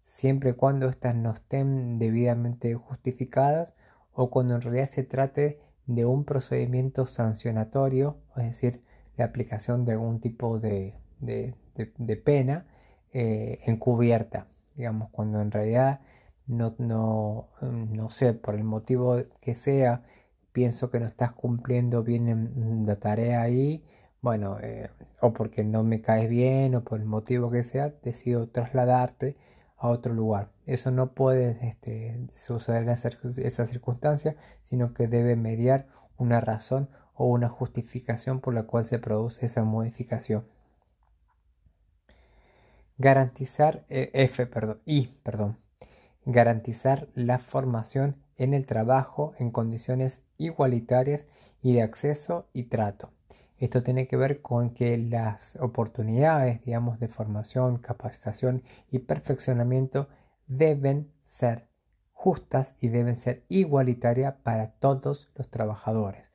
[0.04, 3.74] siempre y cuando éstas no estén debidamente justificadas
[4.12, 8.82] o cuando en realidad se trate de un procedimiento sancionatorio, es decir,
[9.16, 10.94] la aplicación de algún tipo de,
[12.24, 12.66] pena
[13.12, 14.46] eh, encubierta,
[14.76, 16.00] digamos, cuando en realidad
[16.46, 20.02] no, no, no sé, por el motivo que sea,
[20.52, 23.84] pienso que no estás cumpliendo bien la tarea ahí,
[24.20, 24.90] bueno, eh,
[25.20, 29.36] o porque no me caes bien o por el motivo que sea, decido trasladarte
[29.76, 30.50] a otro lugar.
[30.66, 37.26] Eso no puede este, suceder en esa circunstancia, sino que debe mediar una razón o
[37.26, 40.46] una justificación por la cual se produce esa modificación.
[42.98, 45.58] Garantizar, eh, F, perdón, I, perdón,
[46.24, 51.26] garantizar la formación en el trabajo en condiciones igualitarias
[51.60, 53.10] y de acceso y trato.
[53.64, 60.06] Esto tiene que ver con que las oportunidades, digamos, de formación, capacitación y perfeccionamiento
[60.46, 61.66] deben ser
[62.12, 66.30] justas y deben ser igualitarias para todos los trabajadores.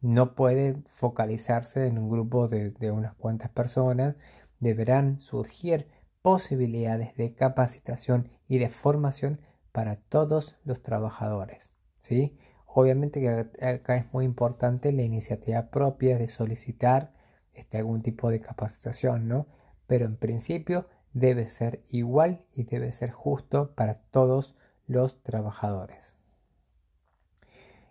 [0.00, 4.16] No puede focalizarse en un grupo de, de unas cuantas personas.
[4.58, 5.86] Deberán surgir
[6.20, 11.70] posibilidades de capacitación y de formación para todos los trabajadores.
[12.00, 12.36] ¿sí?
[12.74, 17.12] Obviamente que acá es muy importante la iniciativa propia de solicitar
[17.52, 19.46] este, algún tipo de capacitación, ¿no?
[19.86, 24.56] Pero en principio debe ser igual y debe ser justo para todos
[24.86, 26.16] los trabajadores.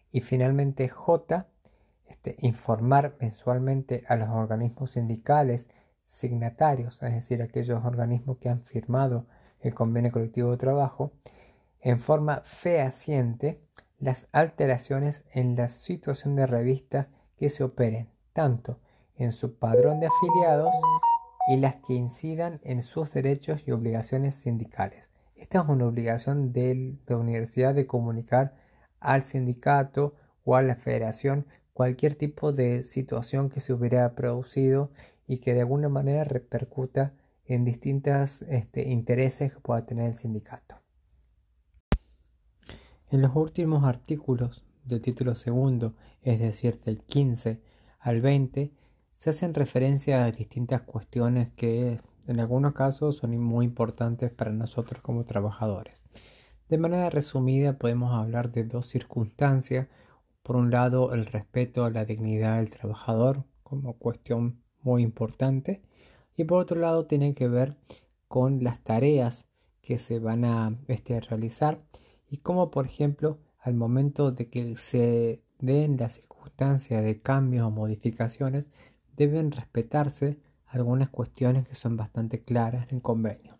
[0.09, 1.47] Y finalmente J,
[2.07, 5.67] este, informar mensualmente a los organismos sindicales
[6.05, 9.27] signatarios, es decir, aquellos organismos que han firmado
[9.59, 11.11] el convenio colectivo de trabajo,
[11.81, 13.61] en forma fehaciente
[14.01, 18.79] las alteraciones en la situación de revista que se operen, tanto
[19.15, 20.75] en su padrón de afiliados
[21.47, 25.09] y las que incidan en sus derechos y obligaciones sindicales.
[25.35, 28.55] Esta es una obligación de la universidad de comunicar
[28.99, 34.91] al sindicato o a la federación cualquier tipo de situación que se hubiera producido
[35.27, 37.13] y que de alguna manera repercuta
[37.45, 40.80] en distintos este, intereses que pueda tener el sindicato.
[43.11, 47.59] En los últimos artículos del título segundo, es decir, del 15
[47.99, 48.71] al 20,
[49.17, 55.01] se hacen referencia a distintas cuestiones que en algunos casos son muy importantes para nosotros
[55.01, 56.05] como trabajadores.
[56.69, 59.89] De manera resumida podemos hablar de dos circunstancias.
[60.41, 65.81] Por un lado, el respeto a la dignidad del trabajador como cuestión muy importante
[66.37, 67.75] y por otro lado tiene que ver
[68.29, 69.47] con las tareas
[69.81, 71.81] que se van a este, realizar
[72.31, 77.71] y como por ejemplo al momento de que se den las circunstancias de cambios o
[77.71, 78.69] modificaciones
[79.15, 83.59] deben respetarse algunas cuestiones que son bastante claras en el convenio.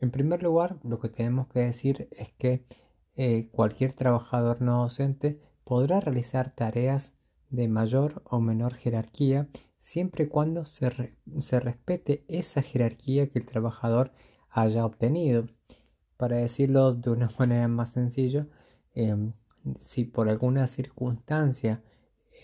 [0.00, 2.64] En primer lugar, lo que tenemos que decir es que
[3.14, 7.12] eh, cualquier trabajador no docente podrá realizar tareas
[7.50, 13.44] de mayor o menor jerarquía siempre y cuando se, se respete esa jerarquía que el
[13.44, 14.12] trabajador
[14.48, 15.46] haya obtenido.
[16.18, 18.46] Para decirlo de una manera más sencilla,
[18.94, 19.32] em,
[19.78, 21.82] si por alguna circunstancia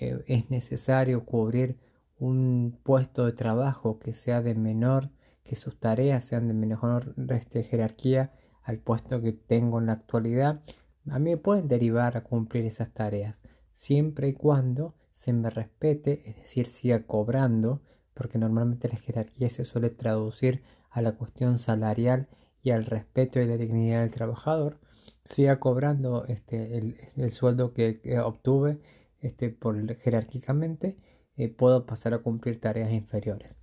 [0.01, 1.79] eh, es necesario cubrir
[2.18, 5.11] un puesto de trabajo que sea de menor,
[5.43, 10.62] que sus tareas sean de menor este, jerarquía al puesto que tengo en la actualidad,
[11.11, 13.41] a mí me pueden derivar a cumplir esas tareas,
[13.72, 17.83] siempre y cuando se me respete, es decir, siga cobrando,
[18.14, 22.29] porque normalmente la jerarquía se suele traducir a la cuestión salarial
[22.65, 24.81] y al respeto y la dignidad del trabajador,
[25.23, 28.81] siga cobrando este, el, sueldo que, obtuve
[29.21, 30.97] este, por, jerárquicamente,
[31.37, 33.57] eh, puedo pasar a cumplir tareas inferiores.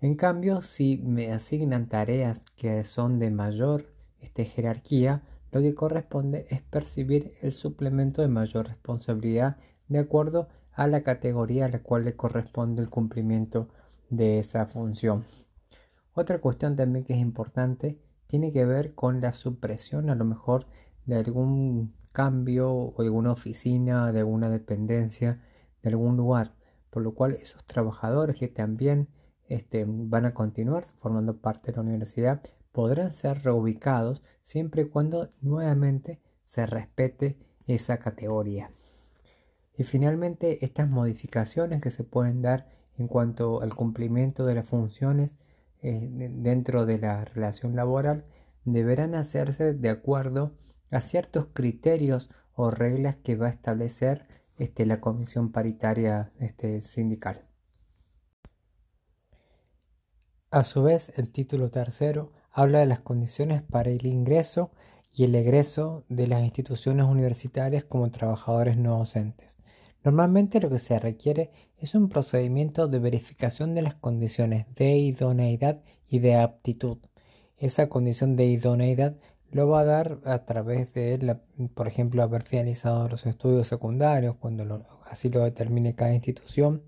[0.00, 3.86] En cambio, si me asignan tareas que son de mayor
[4.20, 5.22] este, jerarquía,
[5.52, 11.66] lo que corresponde es percibir el suplemento de mayor responsabilidad de acuerdo a la categoría
[11.66, 13.68] a la cual le corresponde el cumplimiento
[14.10, 15.24] de esa función.
[16.14, 20.66] Otra cuestión también que es importante tiene que ver con la supresión a lo mejor
[21.06, 25.42] de algún cambio o alguna oficina, de alguna dependencia,
[25.82, 26.54] de algún lugar,
[26.90, 29.08] por lo cual esos trabajadores que también
[29.48, 32.42] este, van a continuar formando parte de la universidad
[32.72, 38.70] podrán ser reubicados siempre y cuando nuevamente se respete esa categoría.
[39.76, 45.36] Y finalmente estas modificaciones que se pueden dar en cuanto al cumplimiento de las funciones
[45.82, 48.24] eh, dentro de la relación laboral
[48.64, 50.56] deberán hacerse de acuerdo
[50.90, 54.26] a ciertos criterios o reglas que va a establecer
[54.58, 57.46] este, la comisión paritaria este, sindical.
[60.50, 64.70] A su vez, el título tercero habla de las condiciones para el ingreso
[65.10, 69.58] y el egreso de las instituciones universitarias como trabajadores no docentes.
[70.04, 75.80] Normalmente lo que se requiere es un procedimiento de verificación de las condiciones de idoneidad
[76.08, 76.98] y de aptitud.
[77.56, 79.16] Esa condición de idoneidad
[79.52, 81.36] lo va a dar a través de,
[81.74, 86.82] por ejemplo, haber finalizado los estudios secundarios, cuando así lo determine cada institución,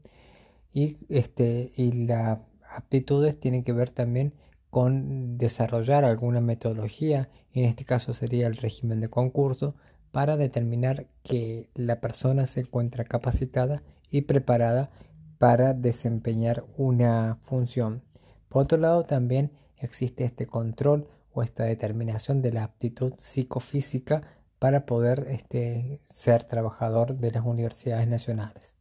[0.73, 4.33] y, este, y las aptitudes tienen que ver también
[4.71, 9.77] con desarrollar alguna metodología, en este caso sería el régimen de concurso,
[10.15, 14.93] para determinar que la persona se encuentra capacitada y preparada
[15.39, 18.05] para desempeñar una función.
[18.49, 24.23] Por otro lado, también existe este control o esta determinación de la aptitud psicofísica
[24.61, 28.77] para poder este, ser trabajador de las universidades nacionales.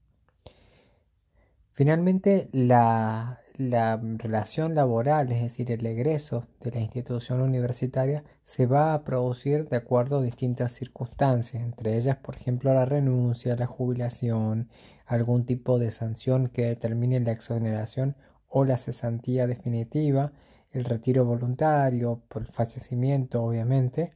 [1.71, 8.93] Finalmente, la, la relación laboral, es decir, el egreso de la institución universitaria, se va
[8.93, 14.69] a producir de acuerdo a distintas circunstancias, entre ellas, por ejemplo, la renuncia, la jubilación,
[15.05, 18.15] algún tipo de sanción que determine la exoneración
[18.47, 20.31] o la cesantía definitiva,
[20.71, 24.13] el retiro voluntario, por el fallecimiento, obviamente,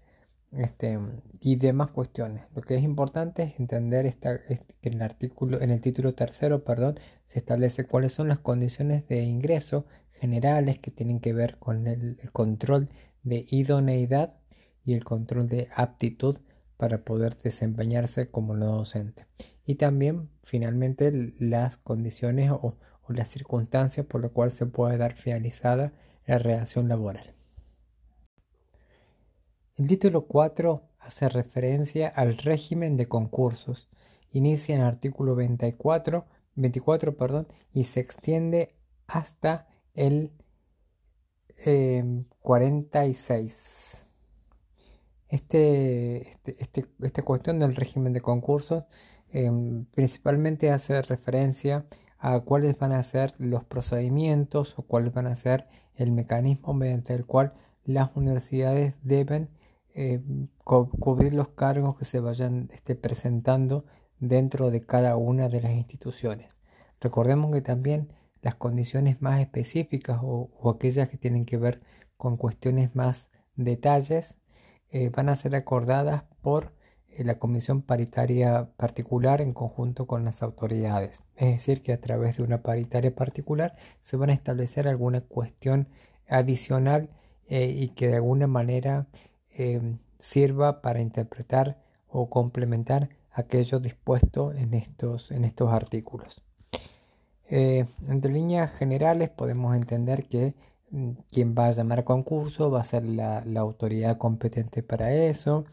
[0.54, 1.00] este,
[1.42, 2.44] y demás cuestiones.
[2.56, 6.64] Lo que es importante es entender esta, que en el artículo, en el título tercero,
[6.64, 11.88] perdón, se establece cuáles son las condiciones de ingreso generales que tienen que ver con
[11.88, 12.90] el, control
[13.24, 14.38] de idoneidad
[14.84, 16.40] y el control de aptitud
[16.78, 19.26] para poder desempeñarse como no docente.
[19.66, 25.14] Y también, finalmente, las condiciones o, o las circunstancias por las cuales se puede dar
[25.14, 25.92] finalizada
[26.26, 27.37] la relación laboral.
[29.78, 33.88] El título 4 hace referencia al régimen de concursos.
[34.32, 36.26] Inicia en el artículo 24,
[36.56, 38.76] 24 perdón, y se extiende
[39.06, 40.32] hasta el
[42.40, 44.08] 46.
[45.30, 48.86] Em, este, este, este, esta cuestión del régimen de concursos
[49.30, 51.86] em, principalmente hace referencia
[52.18, 57.14] a cuáles van a ser los procedimientos o cuáles van a ser el mecanismo mediante
[57.14, 57.54] el cual
[57.86, 59.50] las universidades deben
[60.00, 60.22] eh,
[60.64, 63.84] cubrir los cargos que se vayan este, presentando
[64.20, 66.60] dentro de cada una de las instituciones.
[67.02, 71.82] Recordemos que también las condiciones más específicas o, aquellas que tienen que ver
[72.16, 74.36] con cuestiones más detalles
[74.92, 76.74] eh, van a ser acordadas por
[77.10, 81.24] eh, la comisión paritaria particular en conjunto con las autoridades.
[81.36, 85.88] Es decir, que a través de una paritaria particular se van a establecer alguna cuestión
[86.28, 87.10] adicional
[87.50, 89.08] y que de alguna manera
[89.60, 91.78] Em, sirva para interpretar
[92.08, 96.44] o complementar aquello dispuesto en estos, en estos artículos.
[97.50, 100.54] Eh, entre líneas generales podemos entender que
[100.92, 105.66] mm, quien va a llamar a concurso va a ser la, autoridad competente para eso,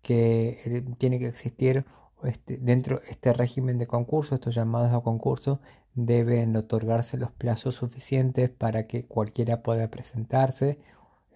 [0.00, 1.84] que eh, tiene que existir
[2.22, 5.60] este, dentro de este régimen de concurso, estos llamados a concurso,
[5.94, 10.78] deben otorgarse los plazos suficientes para que cualquiera pueda presentarse.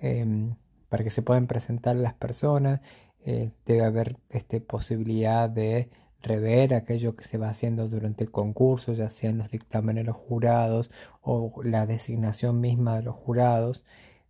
[0.00, 0.54] Em,
[0.90, 2.80] para que se puedan presentar las personas.
[3.24, 5.88] Eh, debe haber este, posibilidad de
[6.22, 10.16] rever aquello que se va haciendo durante el concurso, ya sean los dictámenes de los
[10.16, 10.90] jurados
[11.22, 13.84] o la designación misma de los jurados.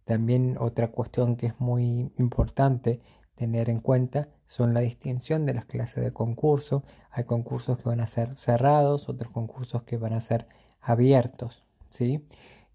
[0.05, 3.01] También otra cuestión que es muy importante
[3.35, 6.85] tener en cuenta son la distinción de las clases de concurso.
[7.11, 10.47] Hay concursos que van a ser cerrados, otros concursos que van a ser
[10.81, 12.27] abiertos, ¿sí?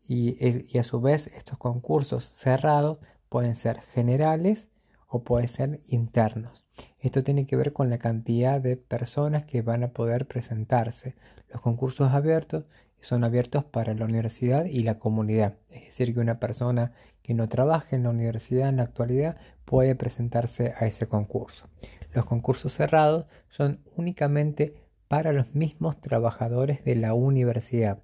[0.08, 0.38] Y,
[0.72, 3.00] y a su vez estos concursos cerrados
[3.36, 4.70] pueden ser generales
[5.10, 6.64] o pueden ser internos.
[7.02, 11.16] Esto tiene que ver con la cantidad de personas que van a poder presentarse.
[11.50, 12.64] Los concursos abiertos
[13.02, 15.58] son abiertos para la universidad y la comunidad.
[15.70, 16.94] Es decir, que una persona
[17.24, 19.36] que no trabaje en la universidad en la actualidad
[19.66, 21.68] puede presentarse a ese concurso.
[22.14, 24.76] Los concursos cerrados son únicamente
[25.10, 28.02] para los mismos trabajadores de la universidad.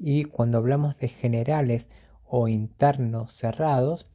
[0.00, 1.86] Y cuando hablamos de generales
[2.24, 4.08] o internos cerrados,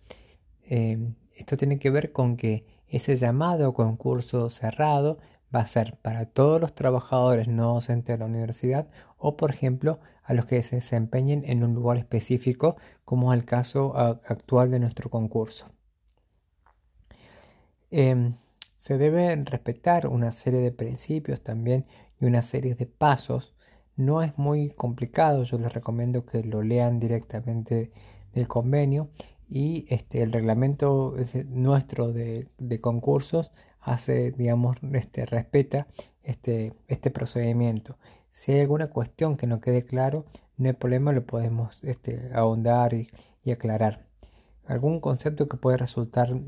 [0.71, 5.17] Em, esto tiene que ver con que ese llamado concurso cerrado
[5.53, 8.87] va a ser para todos los trabajadores no docentes de la universidad
[9.17, 13.45] o, por ejemplo, a los que se desempeñen en un lugar específico, como es el
[13.45, 15.65] caso actual de nuestro concurso.
[17.89, 18.35] Em,
[18.77, 21.87] se deben respetar una serie de principios también
[22.19, 23.55] y una serie de pasos.
[23.95, 27.91] No es muy complicado, yo les recomiendo que lo lean directamente
[28.33, 29.09] del convenio
[29.49, 31.15] y este, el reglamento
[31.47, 32.47] nuestro de,
[32.81, 33.51] concursos
[33.81, 35.87] hace, digamos, este, respeta
[36.23, 37.97] este, este procedimiento.
[38.31, 40.25] Si hay alguna cuestión que no quede claro,
[40.57, 43.09] no hay problema, lo podemos este, ahondar y,
[43.51, 44.05] aclarar.
[44.67, 46.39] Algún concepto que puede resultar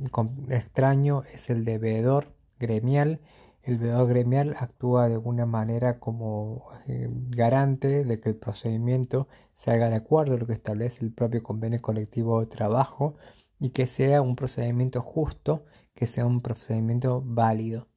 [0.50, 2.28] extraño es el de veedor
[2.60, 3.20] gremial.
[3.64, 9.72] El veedor gremial actúa de alguna manera como eh, garante de que el procedimiento se
[9.72, 13.16] haga de acuerdo a lo que establece el propio convenio colectivo de trabajo
[13.60, 17.92] y que sea un procedimiento justo, que sea un procedimiento válido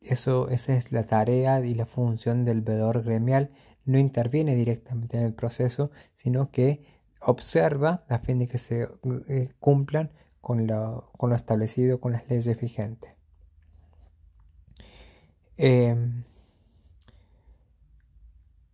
[0.00, 3.50] eso, esa es la tarea y la función del veedor gremial.
[3.84, 6.84] No interviene directamente en el proceso, sino que
[7.20, 8.88] observa a fin de que se
[9.28, 13.13] eh, cumplan con lo, establecido con las leyes vigentes.
[15.56, 16.24] Em,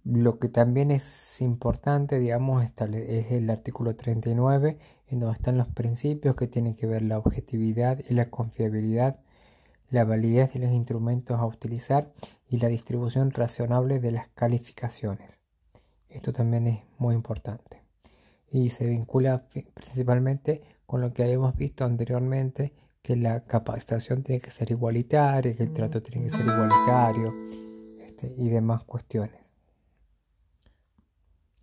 [0.05, 4.79] lo que también es importante, digamos, es el artículo 39,
[5.09, 9.21] en donde están los principios que tienen que ver la objetividad y la confiabilidad
[9.91, 12.13] la validez de los instrumentos a utilizar
[12.49, 15.41] y la distribución razonable de las calificaciones.
[16.09, 17.83] Esto también es muy importante
[18.51, 19.43] y se vincula
[19.75, 25.63] principalmente con lo que habíamos visto anteriormente, que la capacitación tiene que ser igualitaria, que
[25.63, 27.35] el trato tiene que ser igualitario
[28.01, 29.53] este, y demás cuestiones.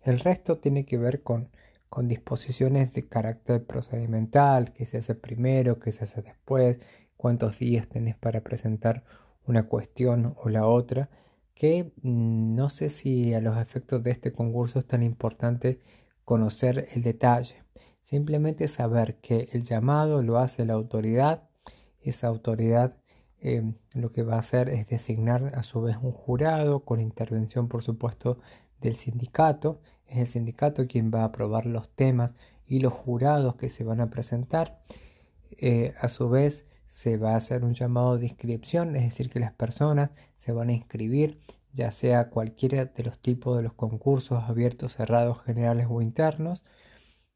[0.02, 1.50] El resto tiene que ver con,
[1.88, 6.78] con disposiciones de carácter procedimental, que se hace primero, que se hace después,
[7.16, 9.04] cuántos días tenés para presentar
[9.46, 11.10] una cuestión o la otra,
[11.54, 15.80] que mm, no sé si a los efectos de este concurso es tan importante
[16.24, 17.56] conocer el detalle.
[18.08, 21.46] Simplemente saber que el llamado lo hace la autoridad,
[22.00, 22.96] esa autoridad
[23.38, 27.68] em, lo que va a hacer es designar a su vez un jurado con intervención
[27.68, 28.38] por supuesto
[28.80, 29.82] del sindicato.
[30.06, 32.32] Es el sindicato quien va a aprobar los temas
[32.64, 34.80] y los jurados que se van a presentar.
[35.60, 39.38] Eh, a su vez se va a hacer un llamado de inscripción, es decir, que
[39.38, 41.40] las personas se van a inscribir,
[41.74, 46.64] ya sea cualquiera de los tipos de los concursos abiertos, cerrados, generales o internos,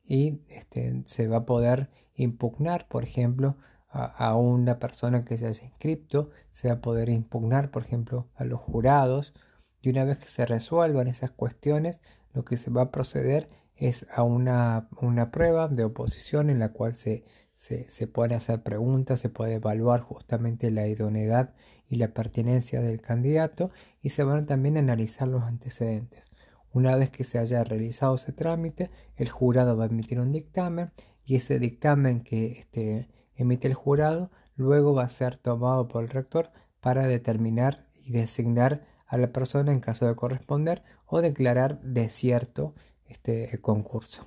[0.05, 3.57] y este, se va a poder impugnar, por ejemplo,
[3.89, 8.45] a, una persona que se haya inscrito, se va a poder impugnar, por ejemplo, a
[8.45, 9.35] los jurados,
[9.83, 12.01] y una vez que se resuelvan esas cuestiones,
[12.33, 16.71] lo que se va a proceder es a una, una prueba de oposición en la
[16.71, 17.25] cual se,
[17.55, 21.55] se, pueden hacer preguntas, se puede evaluar justamente la idoneidad
[21.89, 23.71] y la pertinencia del candidato
[24.01, 26.32] y se van también a analizar los antecedentes.
[26.73, 30.91] Una vez que se haya realizado ese trámite, el jurado va a emitir un dictamen
[31.25, 36.11] y ese dictamen que este, emite el jurado luego va a ser tomado por el
[36.11, 36.51] rector
[36.81, 42.75] para determinar y designar a la persona en caso de corresponder o declarar desierto
[43.07, 44.27] este concurso.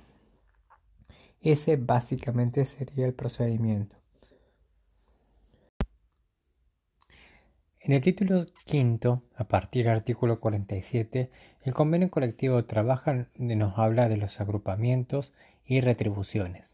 [1.40, 3.96] Ese básicamente sería el procedimiento.
[7.86, 11.30] En el título quinto, a partir del artículo 47,
[11.62, 15.32] el convenio colectivo de nos habla de los agrupamientos
[15.64, 16.68] y retribuciones.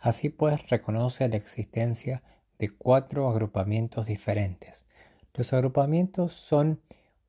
[0.00, 2.24] Así pues, reconoce la existencia
[2.58, 4.84] de cuatro agrupamientos diferentes.
[5.34, 6.80] Los agrupamientos son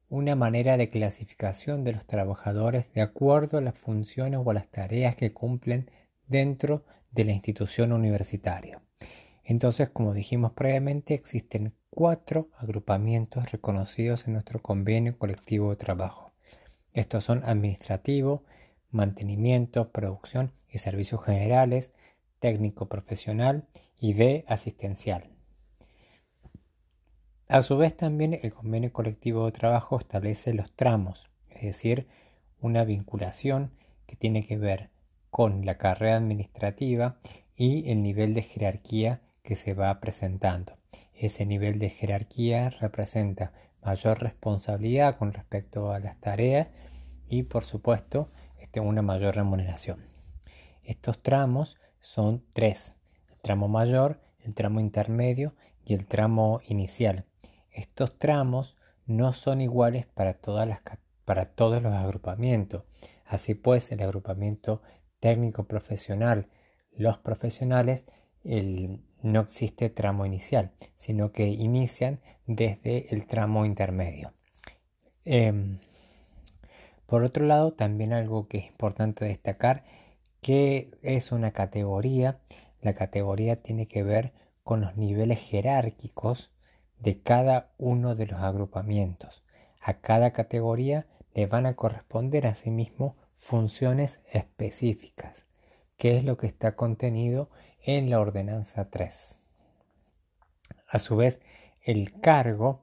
[0.10, 4.68] una manera de clasificación de los trabajadores de acuerdo a las funciones o a las
[4.70, 5.92] tareas que cumplen
[6.26, 8.82] dentro de la institución universitaria.
[9.50, 16.34] Entonces, como dijimos previamente, existen cuatro agrupamientos reconocidos en nuestro convenio colectivo de trabajo.
[16.92, 18.44] Estos son administrativo,
[18.92, 21.94] mantenimiento, producción y servicios generales,
[22.40, 23.66] técnico profesional
[24.02, 25.30] y de asistencial.
[27.48, 32.10] A su vez también el convenio colectivo de trabajo establece los tramos, es decir,
[32.60, 33.72] una vinculación
[34.08, 34.90] que tiene que ver
[35.30, 37.18] con la carrera administrativa
[37.56, 40.74] y el nivel de jerarquía que se va presentando.
[41.14, 46.68] Ese nivel de jerarquía representa mayor responsabilidad con respecto a las tareas
[47.30, 48.30] y por supuesto
[48.60, 50.06] este, una mayor remuneración.
[50.84, 52.98] Estos tramos son tres,
[53.30, 55.56] el tramo mayor, el tramo intermedio
[55.86, 57.24] y el tramo inicial.
[57.72, 58.76] Estos tramos
[59.06, 60.82] no son iguales para, todas las,
[61.24, 62.84] para todos los agrupamientos.
[63.24, 64.82] Así pues, el agrupamiento
[65.22, 66.50] técnico profesional,
[66.92, 68.08] los profesionales,
[69.22, 74.34] no existe tramo inicial, sino que inician desde el tramo intermedio.
[75.26, 75.80] Em,
[77.06, 79.84] por otro lado, también algo que es importante destacar,
[80.42, 82.40] que es una categoría.
[82.82, 84.34] La categoría tiene que ver
[84.64, 86.52] con los niveles jerárquicos
[87.00, 89.44] de cada uno de los agrupamientos.
[89.82, 95.46] A cada categoría le van a corresponder asimismo funciones específicas.
[95.98, 97.50] que es lo que está contenido
[97.88, 99.40] en la ordenanza 3.
[100.88, 101.40] A su vez,
[101.82, 102.82] el cargo,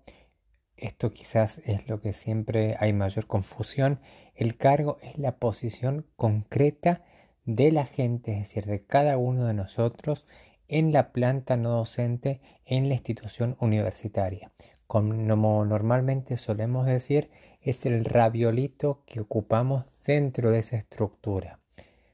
[0.76, 4.00] esto quizás es lo que siempre hay mayor confusión,
[4.34, 7.04] el cargo es la posición concreta
[7.44, 10.24] de la gente, es decir, de cada uno de nosotros
[10.68, 14.52] en la planta no docente en la institución universitaria.
[14.86, 21.60] Como normalmente solemos decir, es el raviolito que ocupamos dentro de esa estructura.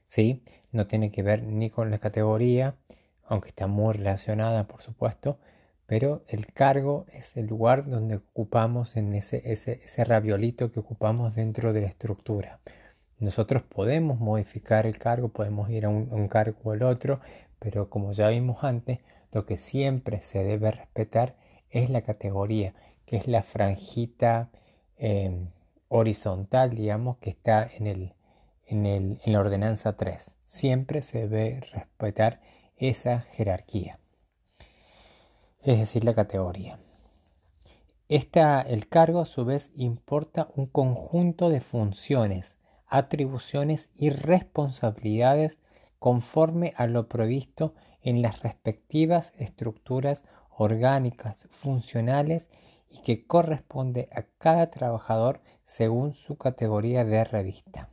[0.05, 0.43] ¿Sí?
[0.71, 2.75] No tiene que ver ni con la categoría,
[3.25, 5.39] aunque está muy relacionada, por supuesto,
[5.91, 11.73] pero el cargo es el lugar donde ocupamos en ese, ese, raviolito que ocupamos dentro
[11.73, 12.61] de la estructura.
[13.19, 17.19] Nosotros podemos modificar el cargo, podemos ir a un, cargo o al otro,
[17.59, 18.99] pero como ya vimos antes,
[19.33, 21.35] lo que siempre se debe respetar
[21.69, 22.73] es la categoría,
[23.05, 24.49] que es la franjita
[24.95, 25.49] em,
[25.89, 28.13] horizontal, digamos, que está en, el,
[28.67, 30.35] en, la ordenanza 3.
[30.45, 32.41] Siempre se debe respetar
[32.77, 34.01] esa jerarquía
[35.63, 36.79] es decir, la categoría.
[38.09, 42.57] Esta, el cargo a su vez importa un conjunto de funciones,
[42.87, 45.59] atribuciones y responsabilidades
[45.99, 52.49] conforme a lo previsto en las respectivas estructuras orgánicas, funcionales
[52.89, 57.89] y que corresponde a cada trabajador según su categoría de revista.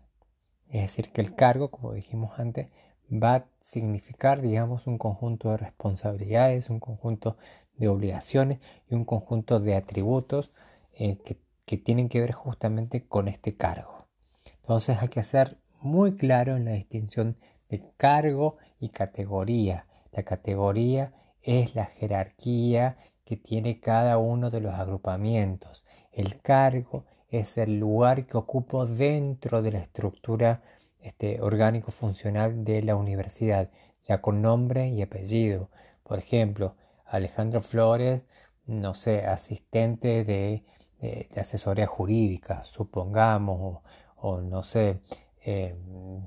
[0.71, 2.69] Es decir, que el cargo, como dijimos antes,
[3.11, 7.37] va a significar, digamos, un conjunto de responsabilidades, un conjunto
[7.77, 8.59] de obligaciones
[8.91, 10.51] y un conjunto de atributos
[10.93, 11.39] eh, que,
[11.77, 14.07] tienen que ver justamente con este cargo.
[14.63, 17.37] Entonces hay que hacer muy claro en la distinción
[17.69, 19.87] de cargo y categoría.
[20.13, 21.13] La categoría
[21.43, 22.97] es la jerarquía
[23.27, 25.85] que tiene cada uno de los agrupamientos.
[26.11, 30.63] El cargo es el lugar que ocupo dentro de la estructura
[31.01, 33.71] este, orgánico funcional de la universidad,
[34.07, 35.71] ya con nombre y apellido.
[36.03, 36.75] Por ejemplo,
[37.05, 38.27] Alejandro Flores,
[38.67, 40.65] no sé, asistente de,
[41.37, 43.83] asesoría jurídica, supongamos,
[44.17, 45.01] o, no sé,
[45.45, 45.77] eh,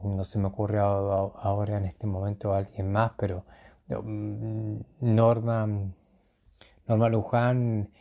[0.03, 3.45] no se me ocurre ahora en este momento alguien más, pero
[3.89, 5.67] mm, Norma,
[6.87, 7.91] Norma Luján,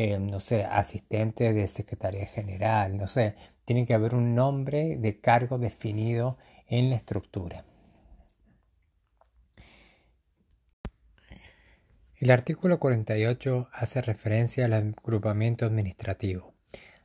[0.00, 3.34] eh, no sé, asistente de Secretaría General, no sé,
[3.64, 6.38] tiene que haber un nombre de cargo definido
[6.68, 7.64] en la estructura.
[12.14, 16.54] El artículo 48 hace referencia al agrupamiento administrativo.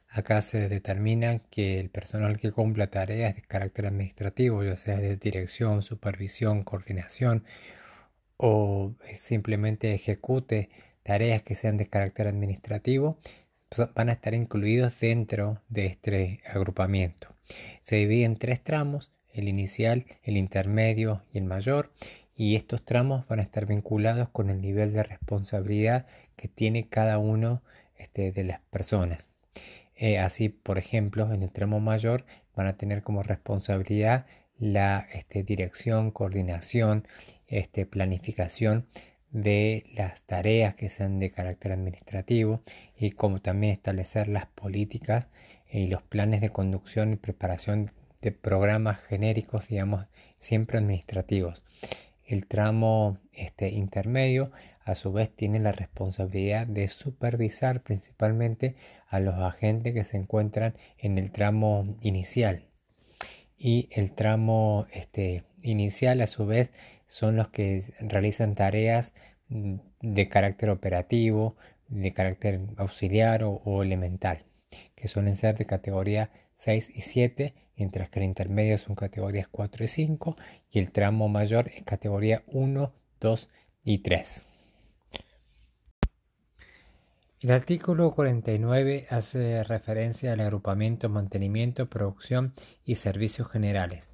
[0.07, 5.15] Acá se determina que el personal que cumpla tareas de carácter administrativo, ya sea de
[5.15, 7.43] dirección, supervisión, coordinación
[8.37, 10.69] o simplemente ejecute
[11.03, 13.17] tareas que sean de carácter administrativo,
[13.95, 17.35] van a estar incluidos dentro de este agrupamiento.
[17.81, 21.91] Se divide en tres tramos, el inicial, el intermedio y el mayor,
[22.35, 27.17] y estos tramos van a estar vinculados con el nivel de responsabilidad que tiene cada
[27.17, 27.61] uno
[27.95, 29.29] este, de las personas.
[29.95, 32.25] Eh, así, por ejemplo, en el tramo mayor
[32.55, 34.25] van a tener como responsabilidad
[34.57, 37.07] la este, dirección, coordinación,
[37.47, 38.87] este, planificación
[39.33, 42.61] de las tareas que sean de carácter administrativo
[42.95, 45.27] y como también establecer las políticas
[45.69, 47.91] y los planes de conducción y preparación
[48.21, 50.05] de programas genéricos, digamos,
[50.35, 51.63] siempre administrativos.
[52.25, 54.51] El tramo este, intermedio
[54.85, 58.75] a su vez tiene la responsabilidad de supervisar principalmente
[59.07, 62.67] a los agentes que se encuentran en el tramo inicial.
[63.57, 66.71] Y el tramo este, inicial a su vez
[67.07, 69.13] son los que realizan tareas
[69.49, 71.55] mm, de carácter operativo,
[71.87, 74.45] de carácter auxiliar o, elemental,
[74.95, 79.85] que suelen ser de categoría 6 y 7, mientras que el intermedio son categorías 4
[79.85, 80.35] y 5
[80.71, 83.49] y el tramo mayor es categoría 1, 2
[83.83, 84.45] y 3.
[87.41, 92.53] El artículo 49 hace referencia al agrupamiento, mantenimiento, producción
[92.85, 94.12] y servicios generales.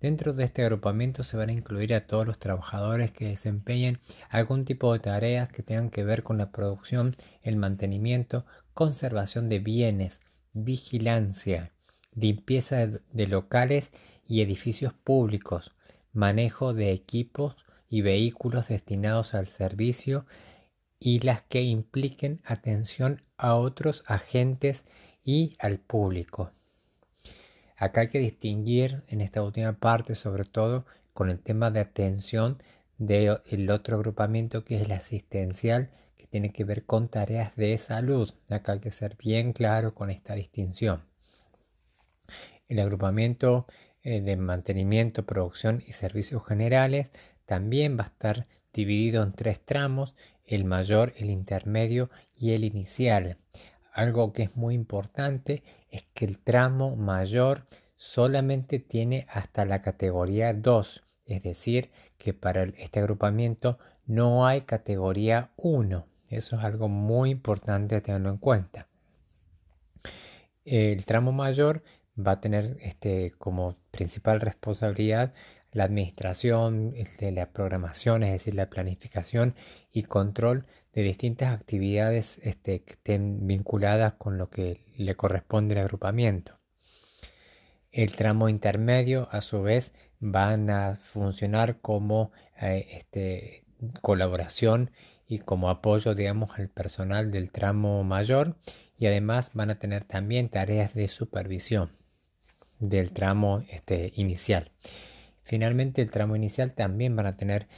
[0.00, 3.98] Dentro de este agrupamiento se van a incluir a todos los trabajadores que desempeñen
[4.30, 9.58] algún tipo de tareas que tengan que ver con la producción, el mantenimiento, conservación de
[9.58, 10.20] bienes,
[10.52, 11.72] vigilancia,
[12.14, 13.90] limpieza de locales
[14.24, 15.74] y edificios públicos,
[16.12, 17.56] manejo de equipos
[17.88, 20.26] y vehículos destinados al servicio
[21.00, 24.84] y las que impliquen atención a otros agentes
[25.24, 26.52] y al público.
[27.78, 30.84] Acá hay que distinguir en esta última parte, sobre todo
[31.14, 32.58] con el tema de atención
[32.98, 38.34] del otro agrupamiento que es el asistencial, que tiene que ver con tareas de salud.
[38.50, 41.04] Acá hay que ser bien claro con esta distinción.
[42.66, 43.66] El agrupamiento
[44.02, 47.10] eh, de mantenimiento, producción y servicios generales
[47.46, 53.38] también va a estar dividido en tres tramos, el mayor, el intermedio y el inicial.
[53.92, 57.66] Algo que es muy importante es que el tramo mayor
[57.96, 65.50] solamente tiene hasta la categoría 2, es decir, que para este agrupamiento no hay categoría
[65.56, 66.06] 1.
[66.28, 68.86] Eso es algo muy importante tenerlo en cuenta.
[70.64, 71.82] El tramo mayor
[72.18, 75.32] va a tener este, como principal responsabilidad
[75.72, 79.54] la administración, este, la programación, es decir, la planificación
[79.92, 80.66] y control
[80.98, 86.58] de distintas actividades este, que estén vinculadas con lo que le corresponde al agrupamiento.
[87.92, 93.64] El tramo intermedio, a su vez, van a funcionar como eh, este,
[94.02, 94.90] colaboración
[95.28, 98.56] y como apoyo, digamos, al personal del tramo mayor
[98.98, 101.92] y además van a tener también tareas de supervisión
[102.80, 104.72] del tramo este, inicial.
[105.44, 107.68] Finalmente, el tramo inicial también van a tener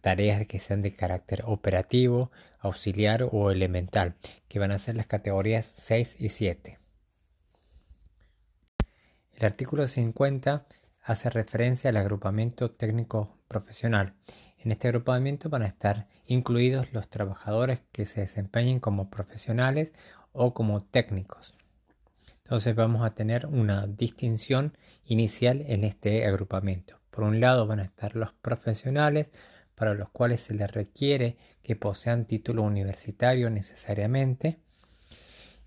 [0.00, 4.14] tareas que sean de carácter operativo, auxiliar o elemental,
[4.48, 6.78] que van a ser las categorías 6 y 7.
[9.34, 10.66] El artículo 50
[11.02, 14.14] hace referencia al agrupamiento técnico profesional.
[14.58, 19.92] En este agrupamiento van a estar incluidos los trabajadores que se desempeñen como profesionales
[20.32, 21.54] o como técnicos.
[22.38, 26.98] Entonces vamos a tener una distinción inicial en este agrupamiento.
[27.10, 29.30] Por un lado van a estar los profesionales
[29.78, 34.58] para los cuales se les requiere que posean título universitario necesariamente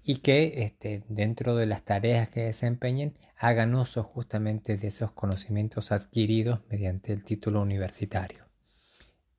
[0.04, 5.92] y que este, dentro de las tareas que desempeñen hagan uso justamente de esos conocimientos
[5.94, 8.46] adquiridos mediante el título universitario.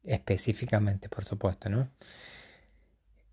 [0.05, 1.91] Específicamente, por supuesto, ¿no?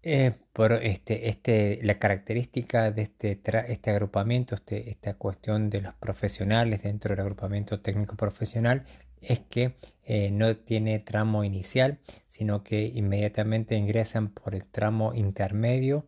[0.02, 0.34] Eh,
[0.82, 7.10] este, este, la característica de este, este agrupamiento, este, esta cuestión de los profesionales dentro
[7.10, 8.86] del agrupamiento técnico profesional,
[9.22, 16.08] es que eh, no tiene tramo inicial, sino que inmediatamente ingresan por el tramo intermedio,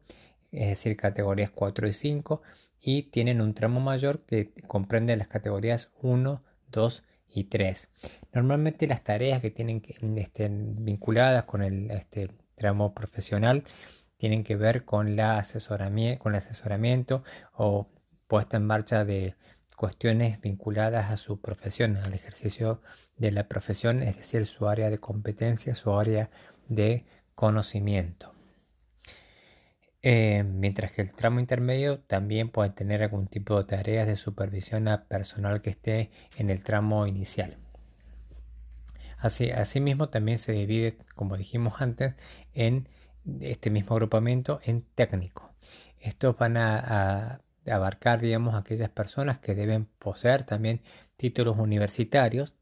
[0.51, 2.41] es decir, categorías 4 y 5,
[2.79, 7.89] y tienen un tramo mayor que comprende las categorías 1, 2 y 3.
[8.33, 13.63] Normalmente las tareas que tienen que estén vinculadas con el este, tramo profesional
[14.17, 15.43] tienen que ver con, la
[16.19, 17.23] con el asesoramiento
[17.53, 17.87] o
[18.27, 19.35] puesta en marcha de
[19.75, 22.81] cuestiones vinculadas a su profesión, al ejercicio
[23.17, 26.29] de la profesión, es decir, su área de competencia, su área
[26.67, 28.33] de conocimiento.
[30.03, 34.87] Eh, mientras que el tramo intermedio también puede tener algún tipo de tareas de supervisión
[34.87, 37.57] a personal que esté en el tramo inicial.
[39.17, 42.15] Así, asimismo, también se divide, como dijimos antes,
[42.53, 42.89] en
[43.39, 45.53] este mismo agrupamiento en técnico.
[45.99, 50.81] Estos van a, abarcar, digamos, aquellas personas que deben poseer también
[51.17, 52.53] títulos universitarios,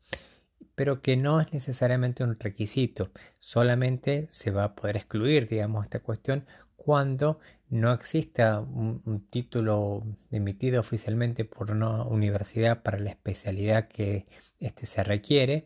[0.76, 3.12] pero que no es necesariamente un requisito.
[3.40, 6.46] Solamente se va a poder excluir, digamos, esta cuestión
[6.76, 7.40] cuando
[7.70, 14.26] no exista un, título emitido oficialmente por una universidad para la especialidad que
[14.60, 15.66] este se requiere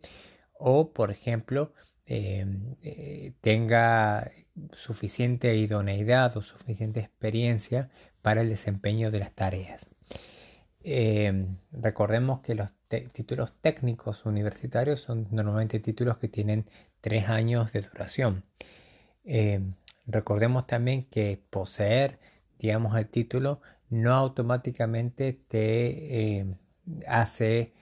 [0.53, 1.73] o, por ejemplo,
[2.05, 4.31] em, eh, tenga
[4.73, 7.89] suficiente idoneidad o suficiente experiencia
[8.23, 9.85] para el desempeño de las tareas.
[10.83, 12.73] Em, recordemos que los
[13.13, 16.65] títulos técnicos universitarios son normalmente títulos que tienen
[17.01, 18.43] tres años de duración.
[19.23, 19.75] Em,
[20.07, 22.17] recordemos también que poseer,
[22.57, 26.47] digamos, el título no automáticamente te
[27.07, 27.73] hace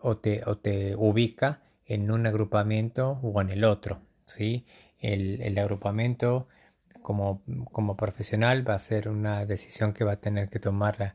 [0.00, 4.00] o te ubica en un agrupamiento o en el otro.
[4.24, 4.64] ¿sí?
[4.98, 6.48] El, agrupamiento
[7.04, 11.14] como, como, profesional va a ser una decisión que va a tener que tomar la,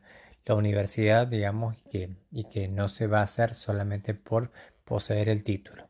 [0.52, 4.50] universidad, digamos, y que, y que, no se va a hacer solamente por
[4.84, 5.88] poseer el título.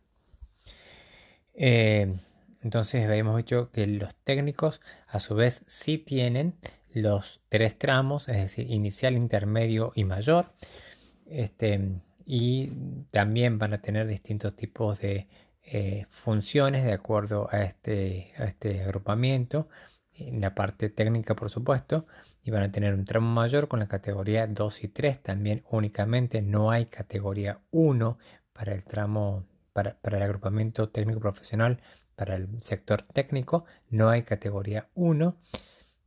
[1.54, 2.14] Eh,
[2.62, 6.56] entonces habíamos dicho que los técnicos a su vez sí tienen
[6.92, 10.52] los tres tramos, es decir, inicial, intermedio y mayor.
[11.24, 11.80] Este,
[12.26, 12.70] y
[13.10, 15.26] también van a tener distintos tipos de
[15.62, 19.68] eh, funciones de acuerdo a este, a este agrupamiento.
[20.12, 22.06] En la parte técnica por supuesto
[22.42, 26.42] y van a tener un tramo mayor con la categoría 2 y 3 también únicamente.
[26.42, 28.18] No hay categoría 1
[28.52, 31.80] para el tramo para, el agrupamiento técnico profesional
[32.16, 33.64] para el sector técnico.
[33.88, 35.36] No hay categoría 1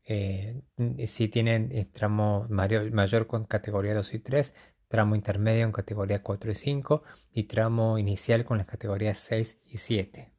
[0.06, 0.62] eh,
[1.08, 4.54] si tienen el tramo mayor, mayor con categoría 2 y 3
[4.94, 7.04] tramo intermedio en categoría 4 y 5
[7.34, 10.32] y tramo inicial con las categorías 6 y 7.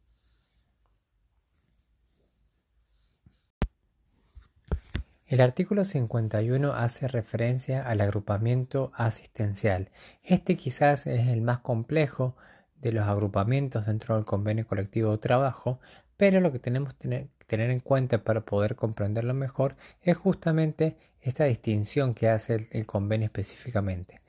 [5.27, 9.91] El artículo 51 hace referencia al agrupamiento asistencial.
[10.23, 12.37] Este quizás es el más complejo
[12.77, 15.81] de los agrupamientos dentro del convenio colectivo de trabajo,
[16.17, 21.43] pero lo que tenemos que tener, en cuenta para poder comprenderlo mejor es justamente esta
[21.43, 24.21] distinción que hace el, convenio específicamente.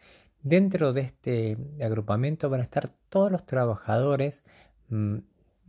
[0.45, 4.43] Dentro de este agrupamiento van a estar todos los trabajadores
[4.89, 5.17] mm,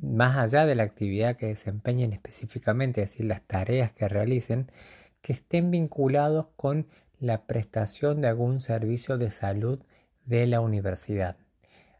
[0.03, 4.71] más allá de la actividad que desempeñen específicamente, es decir, las tareas que realicen,
[5.23, 6.89] que estén vinculados con
[7.19, 9.83] la prestación de algún servicio de salud
[10.27, 11.39] de la universidad.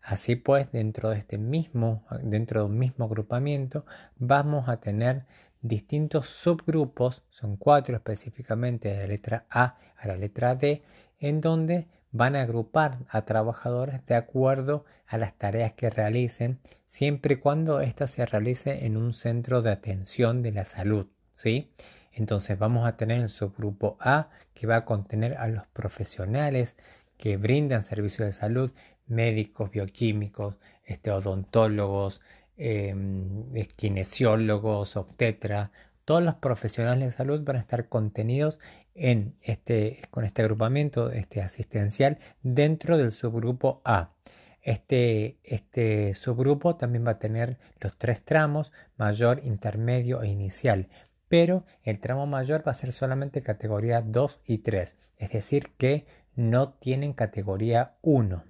[0.03, 3.87] Así pues, dentro de este mismo, dentro de un mismo agrupamiento,
[4.17, 5.25] vamos a tener
[5.63, 10.83] distintos subgrupos, son cuatro específicamente de la letra A a la letra D,
[11.19, 17.35] en donde van a agrupar a trabajadores de acuerdo a las tareas que realicen, siempre
[17.35, 21.73] y cuando ésta se realice en un centro de atención de la salud, ¿sí?
[22.13, 26.77] Entonces vamos a tener el subgrupo A que va a contener a los profesionales
[27.19, 28.73] que brindan servicios de salud,
[29.07, 32.21] médicos, bioquímicos, este, odontólogos,
[32.57, 35.71] em, kinesiólogos, obstetra,
[36.07, 38.61] todos los profesionales de salud van a estar contenidos
[38.97, 44.15] en este, con este agrupamiento este asistencial dentro del subgrupo A.
[44.63, 50.89] Este, este subgrupo también va a tener los tres tramos, mayor, intermedio e inicial,
[51.29, 56.07] pero el tramo mayor va a ser solamente categoría 2 y 3, es decir, que
[56.35, 58.45] no tienen categoría 1.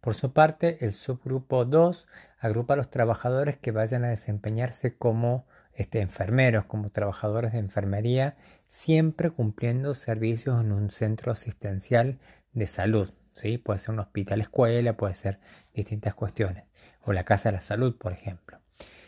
[0.00, 2.08] Por su parte, el subgrupo 2
[2.38, 8.36] agrupa a los trabajadores que vayan a desempeñarse como este, enfermeros, como trabajadores de enfermería,
[8.72, 12.18] siempre cumpliendo servicios en un centro asistencial
[12.54, 13.12] de salud.
[13.32, 13.58] ¿sí?
[13.58, 15.40] Puede ser un hospital escuela, puede ser
[15.74, 16.64] distintas cuestiones.
[17.02, 18.60] O la casa de la salud, por ejemplo.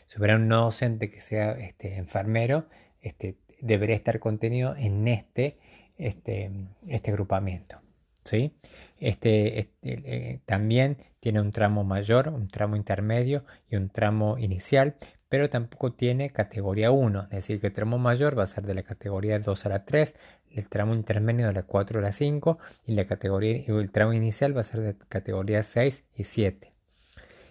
[0.04, 2.68] Si hubiera un no docente que sea este, enfermero,
[3.00, 5.58] este, debería estar contenido en este,
[5.96, 6.50] este,
[6.86, 7.80] este agrupamiento.
[8.22, 8.54] ¿sí?
[8.98, 14.96] Este, este eh, también tiene un tramo mayor, un tramo intermedio y un tramo inicial,
[15.34, 18.72] pero tampoco tiene categoría 1, es decir, que el tramo mayor va a ser de
[18.72, 20.14] la categoría 2 a la 3,
[20.52, 22.56] el tramo intermedio de la 4 a la 5
[22.86, 26.70] y la categoría, el tramo inicial va a ser de categoría 6 y 7.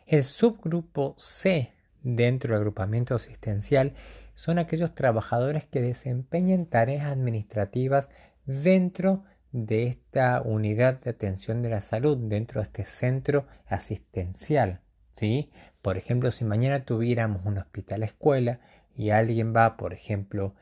[0.08, 1.74] El subgrupo C
[2.04, 3.96] dentro del agrupamiento asistencial
[4.34, 8.10] son aquellos trabajadores que desempeñan tareas administrativas
[8.46, 14.80] dentro de esta unidad de atención de la salud, dentro de este centro asistencial.
[15.12, 15.52] ¿sí?
[15.84, 18.62] Por ejemplo, si mañana tuviéramos un hospital escuela
[18.96, 20.56] y alguien va, por ejemplo,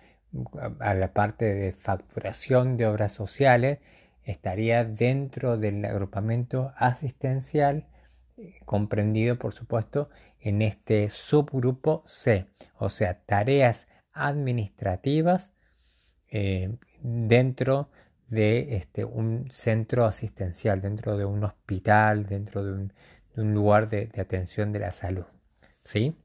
[0.79, 3.77] a la parte de facturación de obras sociales,
[4.23, 7.87] estaría dentro del agrupamiento asistencial,
[8.37, 12.47] eh, comprendido por supuesto en este subgrupo C,
[12.79, 15.53] o sea, tareas administrativas
[16.29, 17.91] eh, dentro
[18.27, 22.93] de este, un centro asistencial, dentro de un hospital, dentro de un,
[23.35, 25.25] lugar de, atención de la salud.
[25.83, 26.15] ¿sí?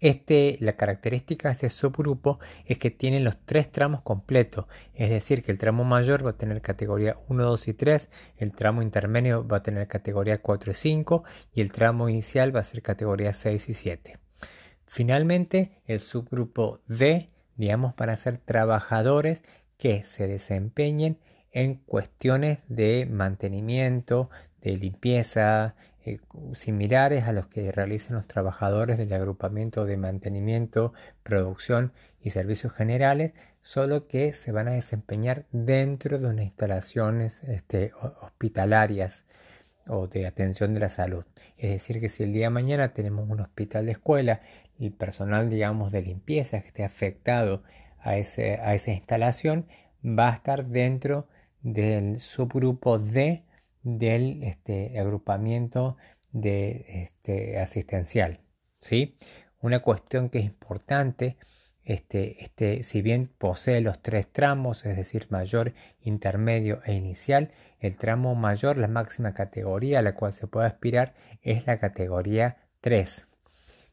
[0.00, 4.64] Este, la característica de este subgrupo es que tiene los tres tramos completos,
[4.94, 8.08] es decir, que el tramo mayor va a tener categoría 1, 2 y 3,
[8.38, 12.60] el tramo intermedio va a tener categoría 4 y 5 y el tramo inicial va
[12.60, 14.18] a ser categoría 6 y 7.
[14.86, 19.42] Finalmente, el subgrupo D, digamos, para ser trabajadores
[19.76, 21.18] que se desempeñen
[21.52, 24.30] en cuestiones de mantenimiento,
[24.62, 25.74] de limpieza,
[26.04, 26.18] eh,
[26.54, 30.92] similares a los que realizan los trabajadores del agrupamiento de mantenimiento,
[31.22, 31.92] producción
[32.22, 37.92] y servicios generales, solo que se van a desempeñar dentro de unas instalaciones este,
[38.22, 39.24] hospitalarias
[39.86, 41.24] o de atención de la salud.
[41.58, 44.40] Es decir, que si el día de mañana tenemos un hospital de escuela,
[44.78, 47.62] el personal, digamos, de limpieza que esté afectado
[47.98, 49.66] a, ese, a esa instalación
[50.02, 51.28] va a estar dentro
[51.62, 53.44] del subgrupo D
[53.82, 55.96] del este, agrupamiento
[56.32, 58.40] de, este, asistencial.
[58.78, 59.16] ¿sí?
[59.60, 61.36] Una cuestión que es importante,
[61.84, 67.96] este, este, si bien posee los tres tramos, es decir, mayor, intermedio e inicial, el
[67.96, 73.28] tramo mayor, la máxima categoría a la cual se puede aspirar, es la categoría 3.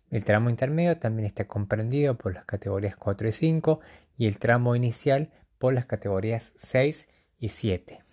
[0.10, 3.80] El tramo intermedio también está comprendido por las categorías 4 y 5
[4.18, 7.08] y el tramo inicial por las categorías 6
[7.40, 8.07] y 7.